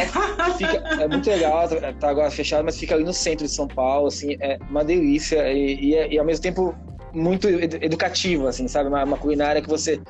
[0.57, 3.67] Fica, é muito legal, tá, tá agora fechado, mas fica ali no centro de São
[3.67, 6.73] Paulo, assim, é uma delícia e, e, é, e ao mesmo tempo
[7.13, 8.87] muito educativo, assim, sabe?
[8.87, 10.01] Uma, uma, culinária que você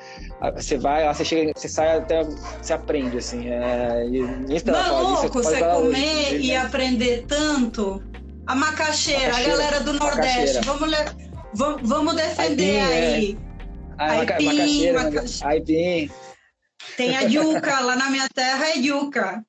[0.55, 3.47] você vai lá, você chega, você sai até você aprende, assim.
[3.47, 6.57] É, e, louco você, você comer hoje, e né?
[6.57, 8.03] aprender tanto.
[8.45, 10.91] A macaxeira, macaxeira, a galera do Nordeste, vamos,
[11.53, 13.33] vamos, vamos defender Aipim, aí.
[13.33, 13.51] É.
[13.97, 15.53] Ah, Aipim, macaxeira, macaxeira.
[15.53, 16.11] Aipim.
[16.97, 19.45] Tem a yuca, lá na minha terra é yuca.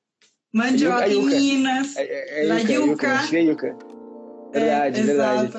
[0.53, 1.95] Mandioca em Minas.
[1.95, 3.21] É, é, é yuca, yuca.
[3.23, 3.39] yuca.
[3.39, 3.77] yuca.
[4.53, 5.51] Verdade, é, verdade.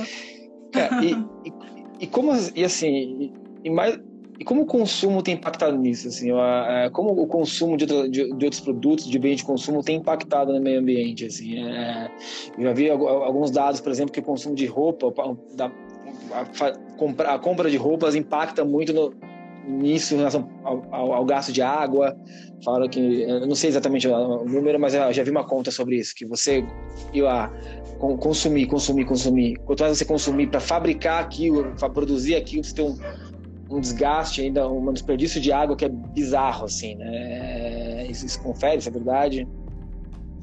[0.72, 1.12] Cara, e,
[1.45, 1.53] e,
[2.01, 3.32] e, como, e assim,
[3.64, 3.99] e, mais,
[4.38, 6.09] e como o consumo tem impactado nisso?
[6.09, 9.82] Assim, a, a, como o consumo de, de, de, outros produtos, de bens de consumo,
[9.82, 11.26] tem impactado no meio ambiente?
[11.26, 12.11] Assim, é,
[12.57, 15.12] eu já vi alguns dados, por exemplo, que o consumo de roupa,
[15.57, 15.70] da,
[16.35, 19.14] a, a, compra de roupas impacta muito no,
[19.66, 22.16] nisso em relação ao, ao, ao, gasto de água.
[22.64, 25.97] Falaram que, eu não sei exatamente o número, mas eu já vi uma conta sobre
[25.97, 26.64] isso, que você
[27.14, 27.53] lá
[28.18, 29.57] consumir, consumir, consumir.
[29.61, 32.99] Quanto mais você consumir para fabricar aquilo, para produzir aquilo, você tem um,
[33.70, 38.07] um desgaste ainda, um desperdício de água que é bizarro, assim, né?
[38.09, 39.49] Isso, isso confere, isso é verdade?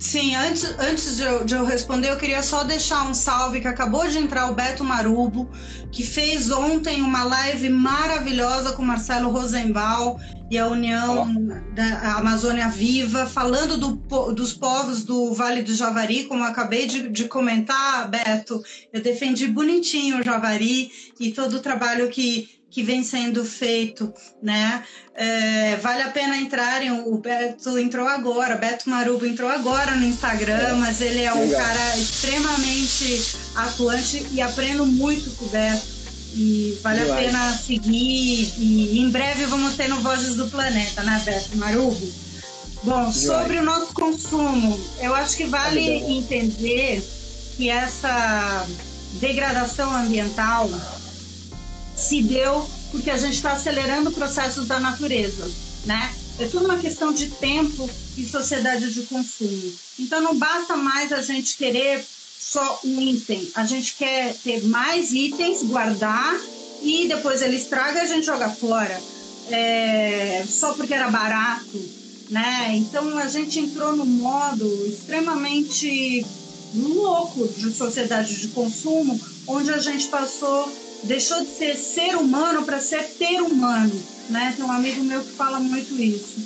[0.01, 3.67] Sim, antes, antes de eu, de, eu, responder, eu queria só deixar um salve que
[3.67, 5.47] acabou de entrar o Beto Marubo,
[5.91, 10.17] que fez ontem uma live maravilhosa com Marcelo Rosenbaum
[10.49, 11.75] e a União oh.
[11.75, 17.07] da Amazônia Viva, falando do, dos povos do Vale do Javari, como eu acabei de,
[17.07, 18.63] de comentar, Beto.
[18.91, 24.11] Eu defendi bonitinho o Javari e todo o trabalho que que vem sendo feito,
[24.41, 24.83] né?
[25.13, 26.89] É, vale a pena entrarem.
[26.91, 30.73] O Beto entrou agora, Beto Marubo entrou agora no Instagram, é.
[30.73, 31.61] mas ele é um Legal.
[31.61, 36.01] cara extremamente atuante e aprendo muito com o Beto.
[36.33, 38.53] E vale a pena seguir.
[38.57, 42.31] E em breve vamos ter no Vozes do Planeta, né, Beto Marubo?
[42.83, 47.03] Bom, sobre o nosso consumo, eu acho que vale entender
[47.55, 48.65] que essa
[49.19, 50.67] degradação ambiental
[52.01, 55.49] se deu porque a gente está acelerando processos da natureza,
[55.85, 56.13] né?
[56.39, 59.73] É tudo uma questão de tempo e sociedade de consumo.
[59.99, 62.03] Então não basta mais a gente querer
[62.39, 66.37] só um item, a gente quer ter mais itens, guardar
[66.81, 68.99] e depois ele estraga e a gente joga fora,
[69.49, 71.79] é, só porque era barato,
[72.29, 72.71] né?
[72.73, 76.25] Então a gente entrou num modo extremamente
[76.73, 80.71] louco de sociedade de consumo, onde a gente passou
[81.03, 83.93] deixou de ser ser humano para ser ter humano,
[84.29, 84.53] né?
[84.55, 86.39] Tem um amigo meu que fala muito isso.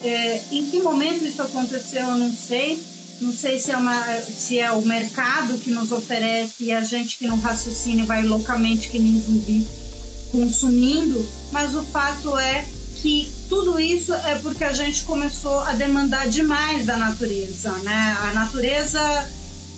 [0.00, 2.82] É, em que momento isso aconteceu, eu não sei.
[3.20, 7.18] Não sei se é, uma, se é o mercado que nos oferece e a gente
[7.18, 9.66] que não raciocina vai loucamente que nem zumbi
[10.30, 12.64] consumindo, mas o fato é
[12.94, 18.16] que tudo isso é porque a gente começou a demandar demais da natureza, né?
[18.20, 19.28] A natureza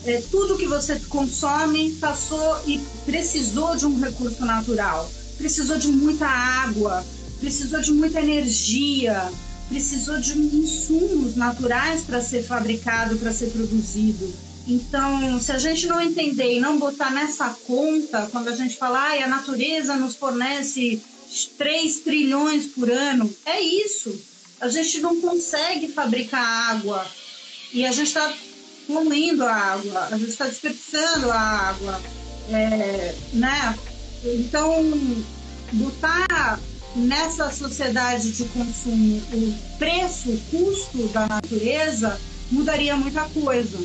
[0.04, 6.26] é, tudo que você consome passou e precisou de um recurso natural, precisou de muita
[6.26, 7.04] água,
[7.38, 9.30] precisou de muita energia,
[9.68, 14.32] precisou de insumos naturais para ser fabricado, para ser produzido.
[14.66, 18.98] Então, se a gente não entender e não botar nessa conta, quando a gente fala,
[18.98, 21.00] ah, a natureza nos fornece
[21.56, 24.14] 3 trilhões por ano, é isso.
[24.60, 27.06] A gente não consegue fabricar água.
[27.72, 28.34] E a gente está
[28.92, 32.00] poluindo a água, a gente está desperdiçando a água,
[32.50, 33.78] é, né?
[34.24, 34.92] Então,
[35.72, 36.58] botar
[36.96, 42.20] nessa sociedade de consumo o preço, o custo da natureza,
[42.50, 43.78] mudaria muita coisa.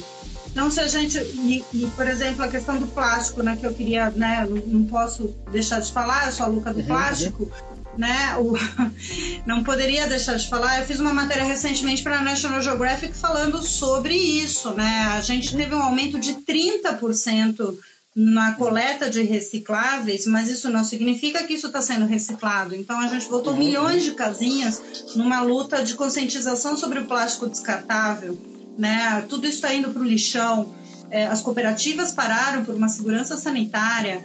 [0.47, 1.17] Então, se a gente.
[1.17, 5.35] E, e, por exemplo, a questão do plástico, né, que eu queria, né, não, posso
[5.51, 7.43] deixar de falar, eu sou a Luca do uhum, plástico.
[7.43, 7.74] Uhum.
[7.97, 8.53] Né, o,
[9.45, 10.79] não poderia deixar de falar.
[10.79, 14.71] Eu fiz uma matéria recentemente para a National Geographic falando sobre isso.
[14.71, 15.11] Né?
[15.13, 17.77] A gente teve um aumento de 30%
[18.15, 22.73] na coleta de recicláveis, mas isso não significa que isso está sendo reciclado.
[22.73, 24.81] Então a gente botou milhões de casinhas
[25.15, 28.39] numa luta de conscientização sobre o plástico descartável,
[28.77, 29.25] né?
[29.27, 30.73] Tudo isso está indo para o lixão.
[31.09, 34.23] É, as cooperativas pararam por uma segurança sanitária.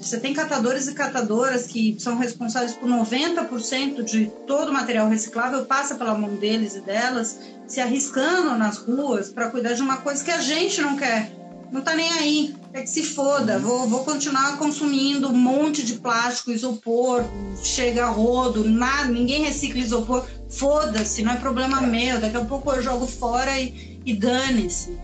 [0.00, 5.64] Você tem catadores e catadoras que são responsáveis por 90% de todo o material reciclável
[5.64, 10.22] passa pela mão deles e delas, se arriscando nas ruas para cuidar de uma coisa
[10.22, 11.32] que a gente não quer
[11.70, 12.54] não tá nem aí.
[12.72, 17.24] É que se foda, vou, vou continuar consumindo um monte de plástico, isopor,
[17.62, 20.26] chega a rodo, nada, ninguém recicla isopor.
[20.50, 22.20] Foda-se, não é problema meu.
[22.20, 24.98] Daqui a pouco eu jogo fora e, e dane-se.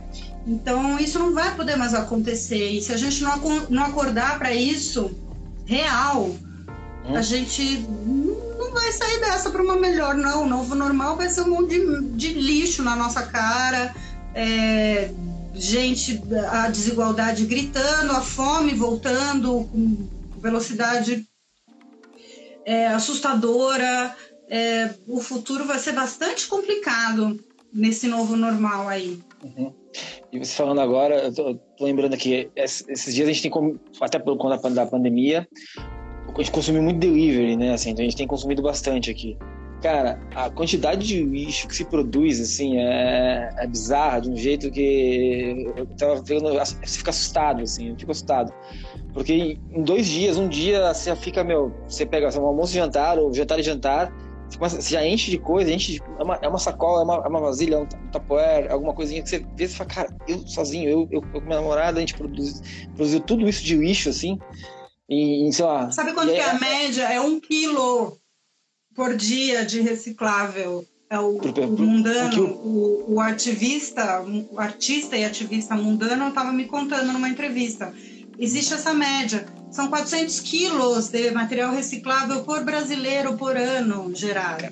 [0.46, 2.70] Então, isso não vai poder mais acontecer.
[2.70, 3.38] E se a gente não,
[3.68, 5.10] não acordar para isso
[5.64, 6.24] real,
[7.06, 7.16] hum.
[7.16, 7.86] a gente
[8.58, 10.44] não vai sair dessa para uma melhor, não.
[10.44, 13.94] O novo normal vai ser um monte de, de lixo na nossa cara.
[14.34, 15.10] É,
[15.54, 16.20] gente,
[16.50, 20.08] a desigualdade gritando, a fome voltando com
[20.40, 21.26] velocidade
[22.64, 24.16] é, assustadora.
[24.48, 29.22] É, o futuro vai ser bastante complicado nesse novo normal aí.
[29.42, 29.81] Uhum.
[30.32, 34.18] E você falando agora, eu tô, tô, lembrando aqui, esses dias a gente tem, até
[34.18, 35.46] por conta da pandemia,
[36.28, 37.74] a gente consumiu muito delivery, né?
[37.74, 39.36] Assim, então a gente tem consumido bastante aqui.
[39.82, 44.70] Cara, a quantidade de lixo que se produz, assim, é, é bizarra de um jeito
[44.70, 48.52] que eu tava você fica assustado, assim, eu fico assustado.
[49.12, 53.18] Porque em dois dias, um dia você fica, meu, você pega um almoço e jantar,
[53.18, 54.12] ou jantar e jantar,
[54.52, 57.04] você, começa, você já enche de coisa, enche de, é, uma, é uma sacola, é
[57.04, 60.16] uma, é uma vasilha, é um tapoer, alguma coisinha que você vê e fala, cara,
[60.28, 62.62] eu sozinho, eu, eu, eu com minha namorada, a gente produz,
[62.94, 64.38] produziu tudo isso de lixo, assim,
[65.08, 65.90] e, sei lá...
[65.90, 67.02] Sabe quanto que é a média?
[67.04, 68.18] É um quilo
[68.94, 70.86] por dia de reciclável.
[71.10, 77.12] É o, o mundano, o, o, ativista, o artista e ativista mundano estava me contando
[77.12, 77.92] numa entrevista.
[78.38, 79.44] Existe essa média.
[79.72, 84.64] São 400 quilos de material reciclável por brasileiro por ano gerado.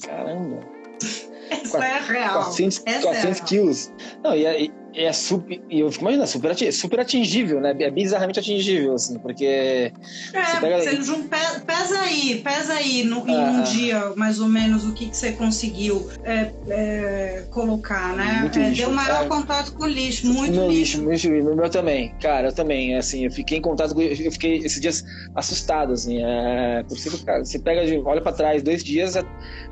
[0.00, 0.60] Caramba!
[1.50, 2.44] Essa é real.
[2.44, 3.92] 400, 400 é quilos.
[4.22, 5.60] Não, e, é, é super.
[5.70, 7.74] Eu fico imaginando, super, super atingível, né?
[7.80, 9.44] É bizarramente atingível, assim, porque.
[9.44, 9.92] É,
[10.32, 10.78] você, pega...
[10.78, 15.08] você pesa aí, pesa aí no, em um ah, dia, mais ou menos, o que,
[15.08, 18.50] que você conseguiu é, é, colocar, né?
[18.54, 21.08] É, deu maior contato com o lixo, muito no lixo.
[21.08, 21.30] lixo.
[21.30, 24.02] No meu também, cara, eu também, assim, eu fiquei em contato com.
[24.02, 25.02] Eu fiquei esses dias
[25.34, 29.24] assustado, assim, é, por cara, você pega, olha para trás, dois dias, a,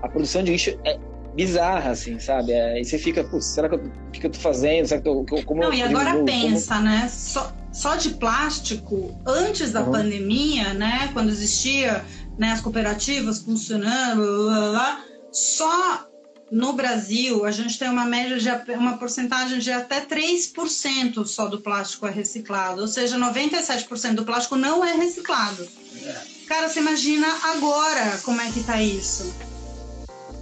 [0.03, 2.55] a produção de lixo é bizarra, assim, sabe?
[2.55, 4.87] Aí você fica, putz, será que eu, o que, eu tô fazendo?
[4.87, 6.87] Será que eu, como Não, e agora pensa, como...
[6.87, 7.09] né?
[7.09, 9.93] Só, só de plástico, antes da uhum.
[9.93, 11.11] pandemia, né?
[11.13, 12.05] Quando existia
[12.39, 16.07] né, as cooperativas funcionando, blá, blá, blá, só
[16.51, 21.61] no Brasil a gente tem uma média de uma porcentagem de até 3% só do
[21.61, 25.67] plástico é reciclado, ou seja, 97% do plástico não é reciclado.
[26.03, 26.17] É.
[26.49, 29.33] Cara, você imagina agora como é que tá isso?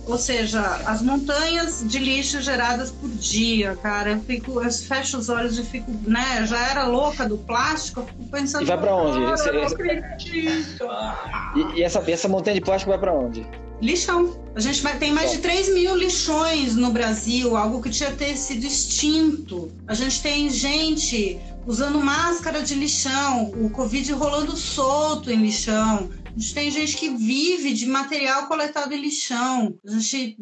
[0.09, 4.13] Ou seja, as montanhas de lixo geradas por dia, cara.
[4.13, 6.47] Eu, fico, eu fecho os olhos e fico, né?
[6.47, 8.63] Já era louca do plástico, eu fico pensando.
[8.63, 9.33] E vai para onde?
[9.35, 10.89] Esse, acredito.
[11.55, 13.47] E, e, essa, essa montanha de plástico vai para onde?
[13.83, 14.35] Lixão.
[14.55, 18.35] A gente vai, tem mais de 3 mil lixões no Brasil, algo que tinha ter
[18.35, 19.71] sido extinto.
[19.87, 26.09] A gente tem gente usando máscara de lixão, o Covid rolando solto em lixão.
[26.29, 29.79] A gente tem gente que vive de material coletado em lixão.
[29.87, 30.37] A gente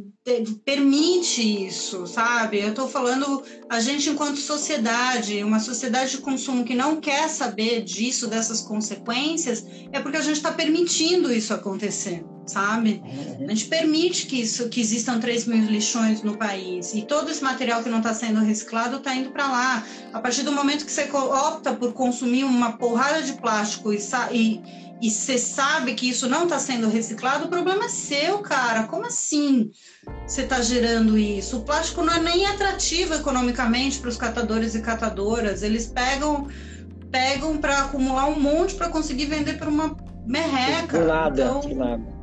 [0.64, 2.58] permite isso, sabe?
[2.58, 7.82] Eu estou falando a gente enquanto sociedade, uma sociedade de consumo que não quer saber
[7.82, 13.00] disso, dessas consequências, é porque a gente está permitindo isso acontecer, sabe?
[13.40, 17.42] A gente permite que isso, que existam 3 mil lixões no país e todo esse
[17.42, 19.86] material que não está sendo reciclado está indo para lá.
[20.12, 23.98] A partir do momento que você opta por consumir uma porrada de plástico e,
[24.32, 28.84] e e você sabe que isso não está sendo reciclado, o problema é seu, cara.
[28.84, 29.70] Como assim
[30.26, 31.58] você está gerando isso?
[31.58, 35.62] O plástico não é nem atrativo economicamente para os catadores e catadoras.
[35.62, 36.48] Eles pegam
[37.10, 41.04] pegam para acumular um monte para conseguir vender por uma merreca.
[41.04, 42.16] Nada, então, nada.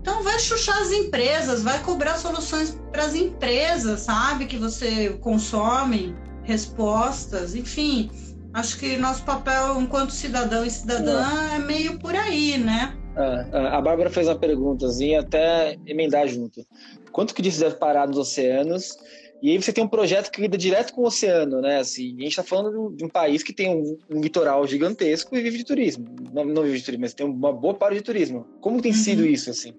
[0.00, 4.46] Então vai chuchar as empresas, vai cobrar soluções para as empresas, sabe?
[4.46, 8.10] Que você consome, respostas, enfim
[8.56, 12.96] Acho que nosso papel enquanto cidadão e cidadã é, é meio por aí, né?
[13.14, 16.66] É, a Bárbara fez uma perguntazinha, até emendar junto.
[17.12, 18.96] Quanto que disso deve parar nos oceanos?
[19.42, 21.80] E aí você tem um projeto que lida direto com o oceano, né?
[21.80, 25.42] Assim, a gente está falando de um país que tem um, um, litoral gigantesco e
[25.42, 26.06] vive de turismo.
[26.32, 28.46] Não, não vive de turismo, mas tem uma boa parte de turismo.
[28.62, 28.96] Como tem uhum.
[28.96, 29.74] sido isso, assim?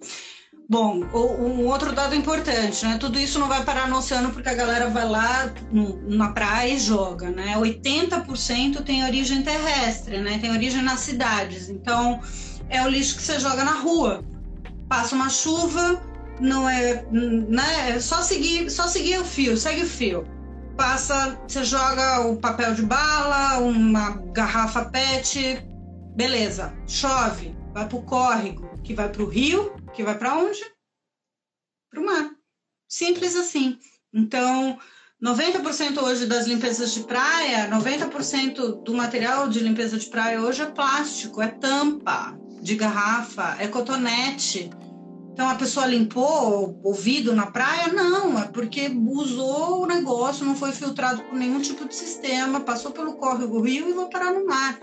[0.70, 2.98] Bom, um outro dado importante, né?
[2.98, 5.54] Tudo isso não vai parar no oceano porque a galera vai lá
[6.10, 7.56] na praia e joga, né?
[7.58, 10.38] 80% tem origem terrestre, né?
[10.40, 11.70] Tem origem nas cidades.
[11.70, 12.20] Então,
[12.70, 14.26] é o lixo que você joga na rua.
[14.90, 16.02] Passa uma chuva,
[16.42, 17.92] não é, né?
[17.92, 20.26] É só seguir, só seguir o fio, segue o fio.
[20.76, 25.66] Passa, você joga o papel de bala, uma garrafa PET,
[26.14, 26.74] beleza.
[26.86, 30.60] Chove, vai pro córrego, que vai pro rio, que vai para onde?
[31.90, 32.32] Para o mar.
[32.88, 33.78] Simples assim.
[34.14, 34.80] Então,
[35.22, 40.68] 90% hoje das limpezas de praia, 90% do material de limpeza de praia hoje é
[40.68, 44.70] plástico, é tampa de garrafa, é cotonete.
[45.34, 47.94] Então a pessoa limpou o vidro na praia?
[47.94, 52.92] Não, é porque usou o negócio, não foi filtrado por nenhum tipo de sistema, passou
[52.92, 54.80] pelo córrego rio e vai parar no mar.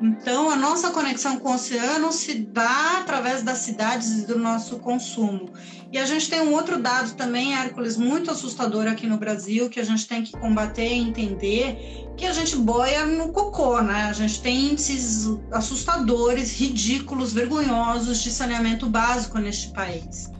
[0.00, 4.78] Então, a nossa conexão com o oceano se dá através das cidades e do nosso
[4.78, 5.50] consumo.
[5.90, 9.80] E a gente tem um outro dado também, Hércules, muito assustador aqui no Brasil, que
[9.80, 14.04] a gente tem que combater e entender, que a gente boia no cocô, né?
[14.04, 20.30] A gente tem índices assustadores, ridículos, vergonhosos de saneamento básico neste país.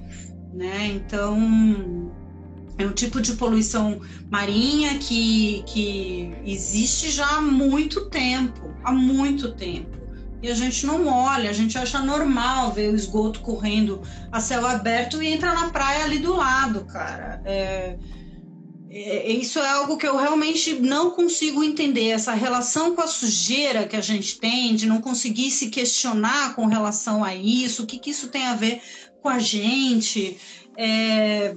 [0.55, 0.87] Né?
[0.87, 1.37] Então,
[2.79, 4.01] é um tipo de poluição
[4.31, 9.99] marinha que, que existe já há muito tempo há muito tempo.
[10.43, 14.65] E a gente não olha, a gente acha normal ver o esgoto correndo a céu
[14.67, 17.43] aberto e entra na praia ali do lado, cara.
[17.45, 17.97] É,
[18.89, 23.87] é, isso é algo que eu realmente não consigo entender, essa relação com a sujeira
[23.87, 27.99] que a gente tem, de não conseguir se questionar com relação a isso, o que,
[27.99, 28.81] que isso tem a ver
[29.21, 30.39] com a gente.
[30.77, 31.57] É,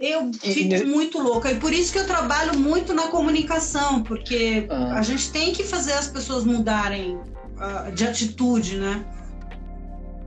[0.00, 1.50] eu fico e, muito louca.
[1.50, 4.98] E por isso que eu trabalho muito na comunicação, porque ah.
[4.98, 9.04] a gente tem que fazer as pessoas mudarem uh, de atitude, né?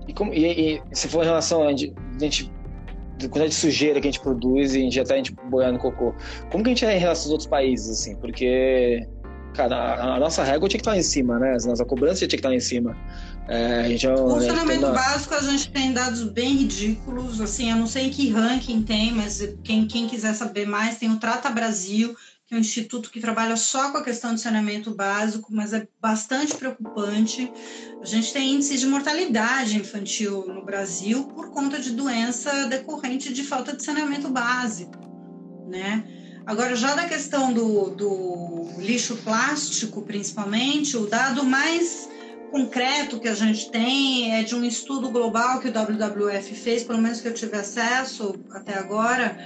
[0.07, 2.51] E, como, e, e se for em relação a gente, a gente
[3.25, 5.79] quantidade de sujeira que a gente produz e a gente já tá a gente boiando
[5.79, 6.13] cocô.
[6.51, 8.15] Como que a gente é em relação aos outros países, assim?
[8.15, 9.07] Porque,
[9.55, 11.57] cara, a, a nossa régua tinha que estar lá em cima, né?
[11.61, 12.95] A nossa cobrança tinha que estar lá em cima.
[13.47, 17.77] É, a gente é um, Funcionamento básico, a gente tem dados bem ridículos, assim, eu
[17.77, 21.49] não sei em que ranking tem, mas quem, quem quiser saber mais, tem o Trata
[21.49, 22.13] Brasil,
[22.45, 25.87] que é um instituto que trabalha só com a questão de saneamento básico, mas é
[25.99, 27.51] bastante preocupante.
[28.01, 33.43] A gente tem índices de mortalidade infantil no Brasil por conta de doença decorrente de
[33.43, 34.97] falta de saneamento básico,
[35.69, 36.05] né?
[36.45, 42.07] Agora, já da questão do, do lixo plástico, principalmente, o dado mais
[42.51, 47.01] concreto que a gente tem é de um estudo global que o WWF fez, pelo
[47.01, 49.37] menos que eu tive acesso até agora.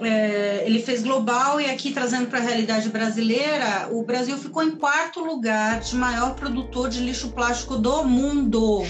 [0.00, 4.72] É, ele fez global e aqui trazendo para a realidade brasileira, o Brasil ficou em
[4.72, 8.84] quarto lugar de maior produtor de lixo plástico do mundo.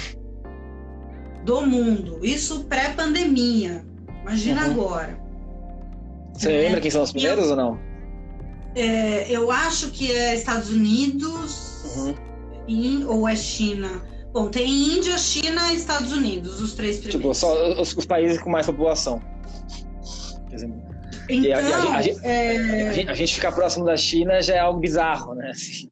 [1.45, 2.21] Do mundo.
[2.23, 3.85] Isso pré-pandemia.
[4.23, 4.71] Imagina uhum.
[4.71, 5.19] agora.
[6.33, 7.79] Você é, lembra quem são os primeiros eu, ou não?
[8.75, 11.85] É, eu acho que é Estados Unidos.
[11.97, 12.34] Uhum
[13.07, 14.03] ou é China?
[14.33, 17.23] Bom, tem Índia, China e Estados Unidos, os três primeiros.
[17.23, 19.23] Tipo, só os, os países com mais população.
[21.29, 23.09] Então, a, a, a, é...
[23.09, 25.51] a, gente ficar próximo da China já é algo bizarro, né?
[25.51, 25.89] Assim.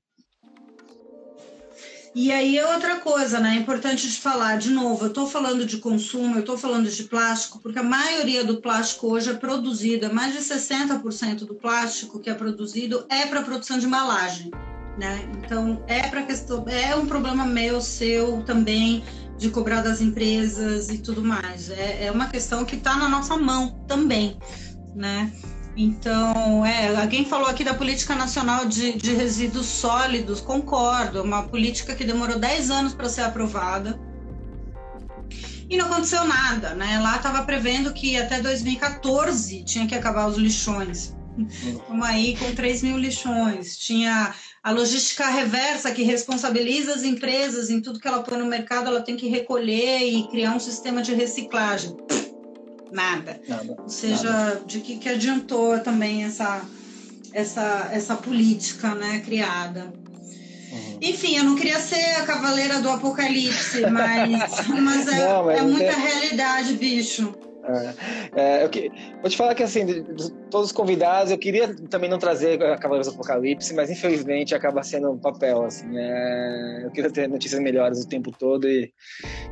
[2.14, 3.54] E aí é outra coisa, né?
[3.56, 7.04] É importante de falar, de novo, eu estou falando de consumo, eu estou falando de
[7.04, 12.28] plástico, porque a maioria do plástico hoje é produzido, mais de 60% do plástico que
[12.28, 14.50] é produzido é para produção de embalagem
[14.99, 15.28] né?
[15.38, 19.05] Então é para questão, é um problema meu, seu também
[19.38, 21.70] de cobrar das empresas e tudo mais.
[21.70, 24.38] É, é uma questão que está na nossa mão também,
[24.95, 25.32] né?
[25.74, 31.45] Então, é, alguém falou aqui da política nacional de, de resíduos sólidos, concordo, é uma
[31.45, 33.99] política que demorou 10 anos para ser aprovada
[35.72, 37.01] e não aconteceu nada, né?
[37.01, 41.16] Lá estava prevendo que até 2014 tinha que acabar os lixões.
[41.38, 43.78] Estamos aí com 3 mil lixões.
[43.78, 48.86] Tinha a logística reversa, que responsabiliza as empresas em tudo que ela põe no mercado,
[48.86, 51.96] ela tem que recolher e criar um sistema de reciclagem.
[52.92, 53.40] Nada.
[53.48, 54.62] nada Ou seja, nada.
[54.64, 56.62] de que, que adiantou também essa,
[57.32, 59.92] essa, essa política né, criada.
[60.70, 60.98] Uhum.
[61.00, 65.62] Enfim, eu não queria ser a cavaleira do apocalipse, mas, mas, é, Não, mas é
[65.62, 67.34] muita realidade, bicho.
[67.64, 68.90] É, é, eu que,
[69.20, 72.58] vou te falar que, assim, de, de, todos os convidados, eu queria também não trazer
[72.78, 75.86] Cavaleiros do Apocalipse, mas infelizmente acaba sendo um papel, assim.
[75.96, 78.92] É, eu queria ter notícias melhores o tempo todo e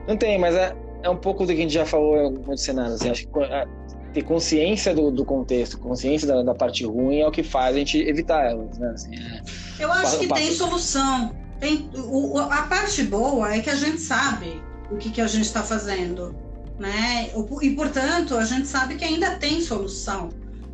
[0.09, 2.63] não tem, mas é, é um pouco do que a gente já falou em alguns
[2.63, 2.95] cenários.
[2.95, 3.67] Assim, acho que é,
[4.13, 7.79] ter consciência do, do, contexto, consciência da, da, parte ruim é o que faz a
[7.79, 8.91] gente evitar elas, né?
[8.91, 9.43] Assim, é,
[9.85, 11.33] eu acho que tem solução.
[11.61, 15.45] Tem, o, a parte boa é que a gente sabe o que, que a gente
[15.45, 16.35] está fazendo
[16.81, 17.31] né?
[17.61, 20.31] E portanto a gente sabe que ainda tem solução,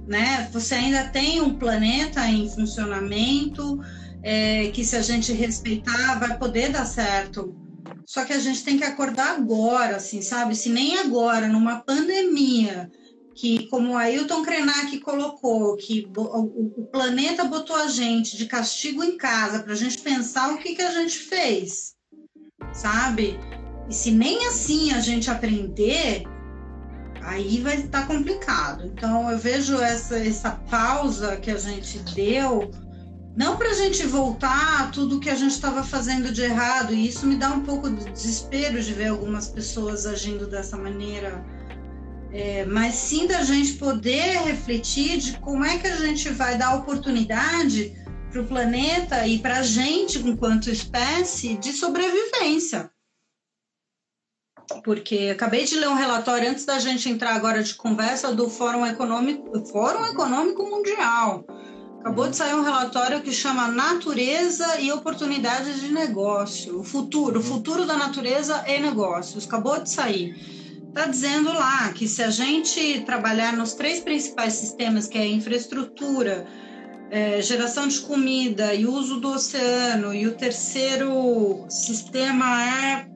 [0.07, 0.48] né?
[0.52, 3.80] Você ainda tem um planeta em funcionamento
[4.22, 7.54] é, que se a gente respeitar vai poder dar certo.
[8.07, 10.54] Só que a gente tem que acordar agora, assim, sabe?
[10.54, 12.88] Se nem agora, numa pandemia,
[13.34, 19.02] que como o Ailton Krenak colocou, que o, o planeta botou a gente de castigo
[19.02, 21.96] em casa para a gente pensar o que, que a gente fez,
[22.72, 23.36] sabe?
[23.89, 26.24] E se nem assim a gente aprender,
[27.22, 28.87] aí vai estar tá complicado.
[28.87, 32.70] Então eu vejo essa, essa pausa que a gente deu,
[33.37, 37.07] não para a gente voltar a tudo que a gente estava fazendo de errado, e
[37.07, 41.45] isso me dá um pouco de desespero de ver algumas pessoas agindo dessa maneira.
[42.32, 46.74] É, mas sim da gente poder refletir de como é que a gente vai dar
[46.74, 47.95] oportunidade
[48.30, 52.91] para o planeta e para a gente, enquanto espécie, de sobrevivência
[54.83, 58.87] porque acabei de ler um relatório antes da gente entrar agora de conversa do Fórum
[58.87, 61.45] Econômico, Fórum Econômico Mundial.
[62.01, 66.79] Acabou de sair um relatório que chama Natureza e Oportunidades de Negócio.
[66.79, 69.45] O futuro, o futuro da natureza e negócios.
[69.45, 70.37] Acabou de sair.
[70.89, 76.47] Está dizendo lá que se a gente trabalhar nos três principais sistemas, que é infraestrutura,
[77.11, 83.16] é, geração de comida e uso do oceano, e o terceiro sistema é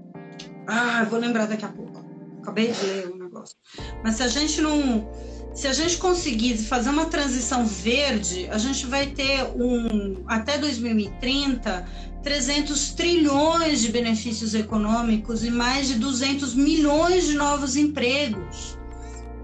[0.71, 2.05] ah, vou lembrar daqui a pouco.
[2.41, 3.57] Acabei de ler o negócio.
[4.03, 5.11] Mas se a gente não.
[5.53, 10.23] Se a gente conseguir fazer uma transição verde, a gente vai ter um.
[10.27, 11.87] Até 2030,
[12.23, 18.79] 300 trilhões de benefícios econômicos e mais de 200 milhões de novos empregos.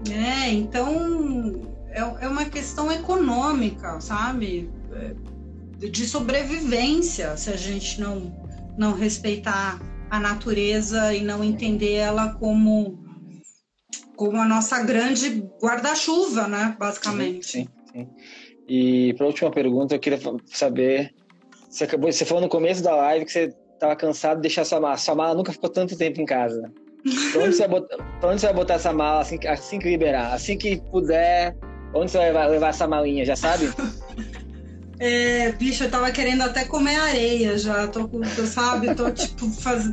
[0.07, 0.53] Né?
[0.53, 4.69] Então, é, é uma questão econômica, sabe?
[4.93, 5.13] É,
[5.87, 8.33] de sobrevivência, se a gente não,
[8.77, 9.79] não respeitar
[10.09, 12.97] a natureza e não entender ela como
[14.15, 17.45] como a nossa grande guarda-chuva, né, basicamente.
[17.45, 18.09] Sim, sim.
[18.67, 21.13] E para a última pergunta, eu queria saber,
[21.69, 24.81] você acabou, você falou no começo da live que você estava cansado de deixar sua
[24.81, 24.97] mala.
[24.97, 26.71] Sua mala nunca ficou tanto tempo em casa.
[27.31, 30.33] Para onde, você vai botar, onde você vai botar essa mala assim, assim que liberar?
[30.33, 31.55] Assim que puder,
[31.93, 33.71] onde você vai levar essa malinha, já sabe?
[34.99, 37.87] É, bicho, eu tava querendo até comer areia já.
[37.87, 39.85] Tô com, sabe, tô tipo faz,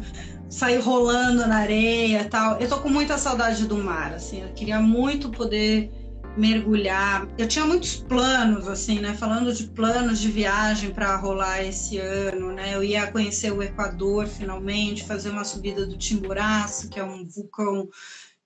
[0.49, 2.61] sair rolando na areia e tal.
[2.61, 4.43] Eu tô com muita saudade do mar, assim.
[4.43, 5.91] Eu queria muito poder
[6.37, 7.29] mergulhar.
[7.39, 9.15] Eu tinha muitos planos, assim, né?
[9.15, 12.75] Falando de planos de viagem para rolar esse ano, né?
[12.75, 17.89] Eu ia conhecer o Equador finalmente, fazer uma subida do Timboraço, que é um vulcão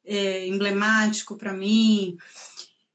[0.04, 2.16] é, emblemático para mim.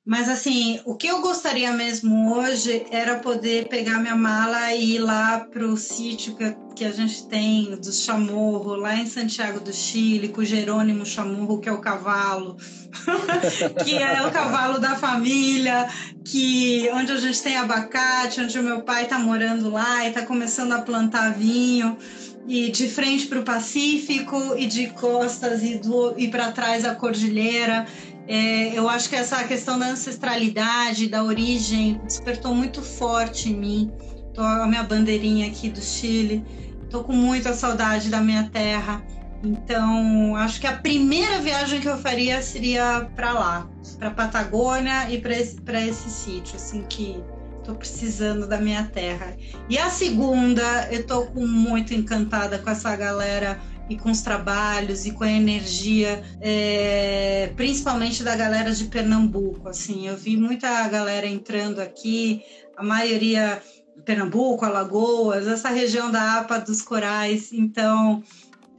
[0.05, 4.99] Mas assim, o que eu gostaria mesmo hoje era poder pegar minha mala e ir
[4.99, 9.71] lá para o sítio que, que, a gente tem do Chamorro, lá em Santiago do
[9.71, 12.57] Chile, com o Jerônimo Chamorro, que é o cavalo,
[13.85, 15.87] que é o cavalo da família,
[16.21, 20.25] que onde a gente tem abacate, onde o meu pai está morando lá e está
[20.25, 21.97] começando a plantar vinho
[22.45, 25.79] e de frente para o Pacífico e de costas e,
[26.17, 27.87] e para trás a cordilheira.
[28.27, 33.91] É, eu acho que essa questão da ancestralidade, da origem, despertou muito forte em mim.
[34.33, 36.43] Tô a minha bandeirinha aqui do Chile.
[36.89, 39.03] Tô com muita saudade da minha terra.
[39.43, 43.69] Então, acho que a primeira viagem que eu faria seria para lá,
[43.99, 45.57] para Patagônia e para esse,
[45.89, 47.21] esse sítio, assim que
[47.63, 49.35] tô precisando da minha terra.
[49.69, 53.59] E a segunda, eu tô muito encantada com essa galera
[53.89, 59.67] e com os trabalhos e com a energia, é, principalmente da galera de Pernambuco.
[59.67, 62.41] Assim, eu vi muita galera entrando aqui,
[62.77, 63.61] a maioria
[64.05, 67.51] Pernambuco, Alagoas, essa região da APA dos Corais.
[67.53, 68.23] Então,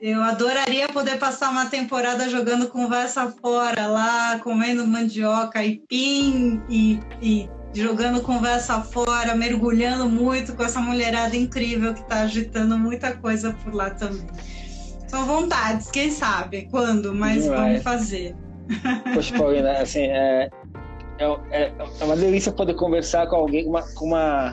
[0.00, 7.48] eu adoraria poder passar uma temporada jogando conversa fora lá, comendo mandioca, aipim e, e
[7.72, 13.74] jogando conversa fora, mergulhando muito com essa mulherada incrível que está agitando muita coisa por
[13.74, 14.26] lá também.
[15.14, 17.80] São vontades, quem sabe quando, mas Não vamos é.
[17.80, 18.34] fazer.
[19.14, 20.50] Poxa, Paulina, assim, é,
[21.20, 24.52] é, é, é, uma delícia poder conversar com alguém, uma, com uma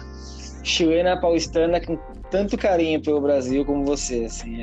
[0.64, 1.98] chilena paulistana com
[2.30, 4.56] tanto carinho pelo Brasil como você, assim.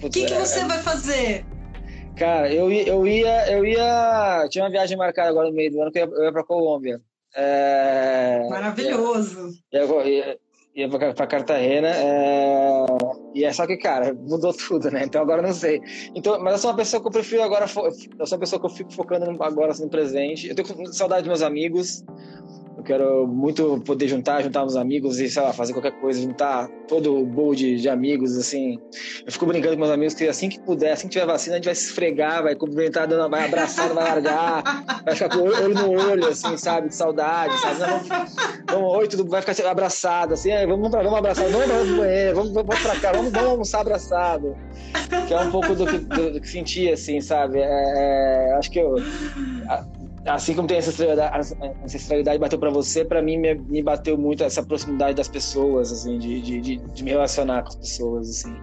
[0.00, 1.44] O uh, que, que é, você vai fazer?
[2.16, 4.48] Cara, eu, eu ia, eu ia.
[4.48, 6.42] Tinha uma viagem marcada agora no meio do ano que eu ia, eu ia pra
[6.42, 7.02] Colômbia.
[7.34, 9.50] É, Maravilhoso.
[10.74, 11.88] Ia pra, Cartagena.
[11.88, 12.86] É,
[13.34, 15.04] e é só que, cara, mudou tudo, né?
[15.04, 15.80] Então agora não sei.
[16.14, 17.64] Então, mas eu sou uma pessoa que eu prefiro agora.
[17.64, 20.48] Eu sou uma pessoa que eu fico focando agora assim, no presente.
[20.48, 22.04] Eu tenho saudade dos meus amigos.
[22.76, 26.68] Eu quero muito poder juntar, juntar uns amigos e, sei lá, fazer qualquer coisa, juntar
[26.88, 28.78] todo o bowl de, de amigos, assim.
[29.26, 31.58] Eu fico brincando com meus amigos que assim que puder, assim que tiver vacina, a
[31.58, 34.62] gente vai se esfregar, vai cumprimentar, vai abraçar, vai largar,
[35.04, 36.88] vai ficar com olho no olho, assim, sabe?
[36.88, 38.08] De saudade, sabe?
[38.70, 42.36] vamos, oi, tudo, vai ficar abraçado, assim, vamos, pra, vamos abraçar, vamos para o banheiro,
[42.36, 44.56] vamos, vamos pra cá, vamos, vamos almoçar abraçado.
[45.28, 47.58] Que é um pouco do que, do, do que senti, assim, sabe?
[47.58, 48.96] É, é, acho que eu
[50.26, 50.92] assim como tem essa
[51.84, 56.18] ancestralidade bateu para você, para mim me, me, bateu muito essa proximidade das pessoas, assim,
[56.18, 58.56] de, de, de, de me relacionar com as pessoas, assim.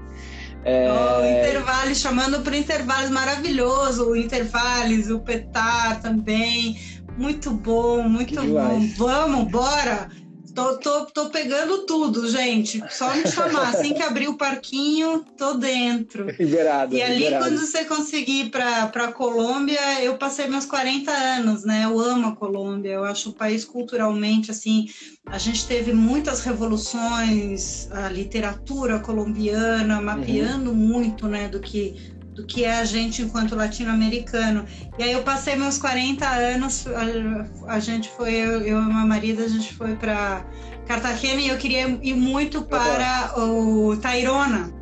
[0.64, 0.88] É...
[0.91, 6.78] Oh, Intervales, chamando para Intervales maravilhoso, o Intervales, o Petar também,
[7.18, 8.80] muito bom, muito bom.
[8.97, 10.10] Vamos, bora!
[10.54, 12.82] Tô, tô, tô pegando tudo, gente.
[12.89, 13.70] Só me chamar.
[13.70, 16.28] Assim que abrir o parquinho, tô dentro.
[16.39, 16.95] Liberado.
[16.95, 17.45] E ali, liberado.
[17.45, 21.86] quando você conseguir ir para a Colômbia, eu passei meus 40 anos, né?
[21.86, 22.91] Eu amo a Colômbia.
[22.91, 24.88] Eu acho o país culturalmente, assim,
[25.30, 30.76] a gente teve muitas revoluções, a literatura colombiana mapeando uhum.
[30.76, 31.95] muito, né, do que
[32.39, 34.65] do que é a gente enquanto latino-americano.
[34.97, 39.07] E aí eu passei meus 40 anos, a, a gente foi, eu, eu e meu
[39.07, 40.45] marido, a gente foi para
[40.87, 44.73] Cartagena e eu queria ir muito para o Tairona,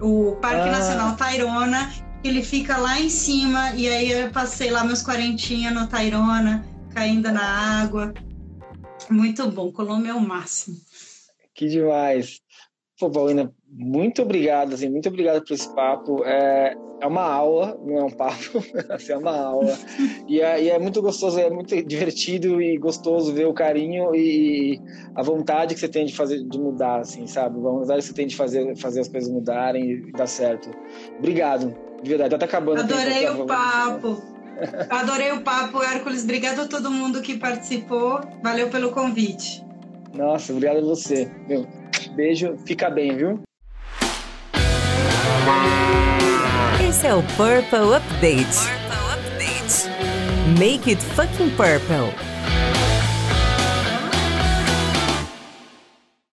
[0.00, 0.72] o Parque ah.
[0.72, 1.92] Nacional Tairona,
[2.22, 7.30] ele fica lá em cima, e aí eu passei lá meus quarentinha no Tairona, caindo
[7.32, 8.12] na água.
[9.10, 10.76] Muito bom, Colômbia é o máximo.
[11.54, 12.40] Que demais.
[12.98, 16.22] Pô, Paulina, muito obrigado, assim, muito obrigado por esse papo.
[16.24, 19.76] É, é uma aula, não é um papo, assim, é uma aula.
[20.28, 24.80] E é, e é, muito gostoso, é muito divertido e gostoso ver o carinho e
[25.14, 27.58] a vontade que você tem de fazer, de mudar, assim, sabe?
[27.58, 30.70] A vontade que você tem de fazer, fazer as coisas mudarem e dar certo.
[31.18, 32.80] Obrigado, de verdade, tá acabando.
[32.80, 34.22] Adorei o, o papo.
[34.90, 36.22] Adorei o papo, Hércules.
[36.24, 38.20] Obrigado a todo mundo que participou.
[38.42, 39.64] Valeu pelo convite.
[40.14, 41.30] Nossa, obrigado a você.
[41.48, 41.66] Meu,
[42.14, 43.40] beijo, fica bem, viu?
[46.90, 48.58] Esse é o Purple Update.
[48.88, 50.58] Purple Update.
[50.58, 52.29] Make it fucking purple.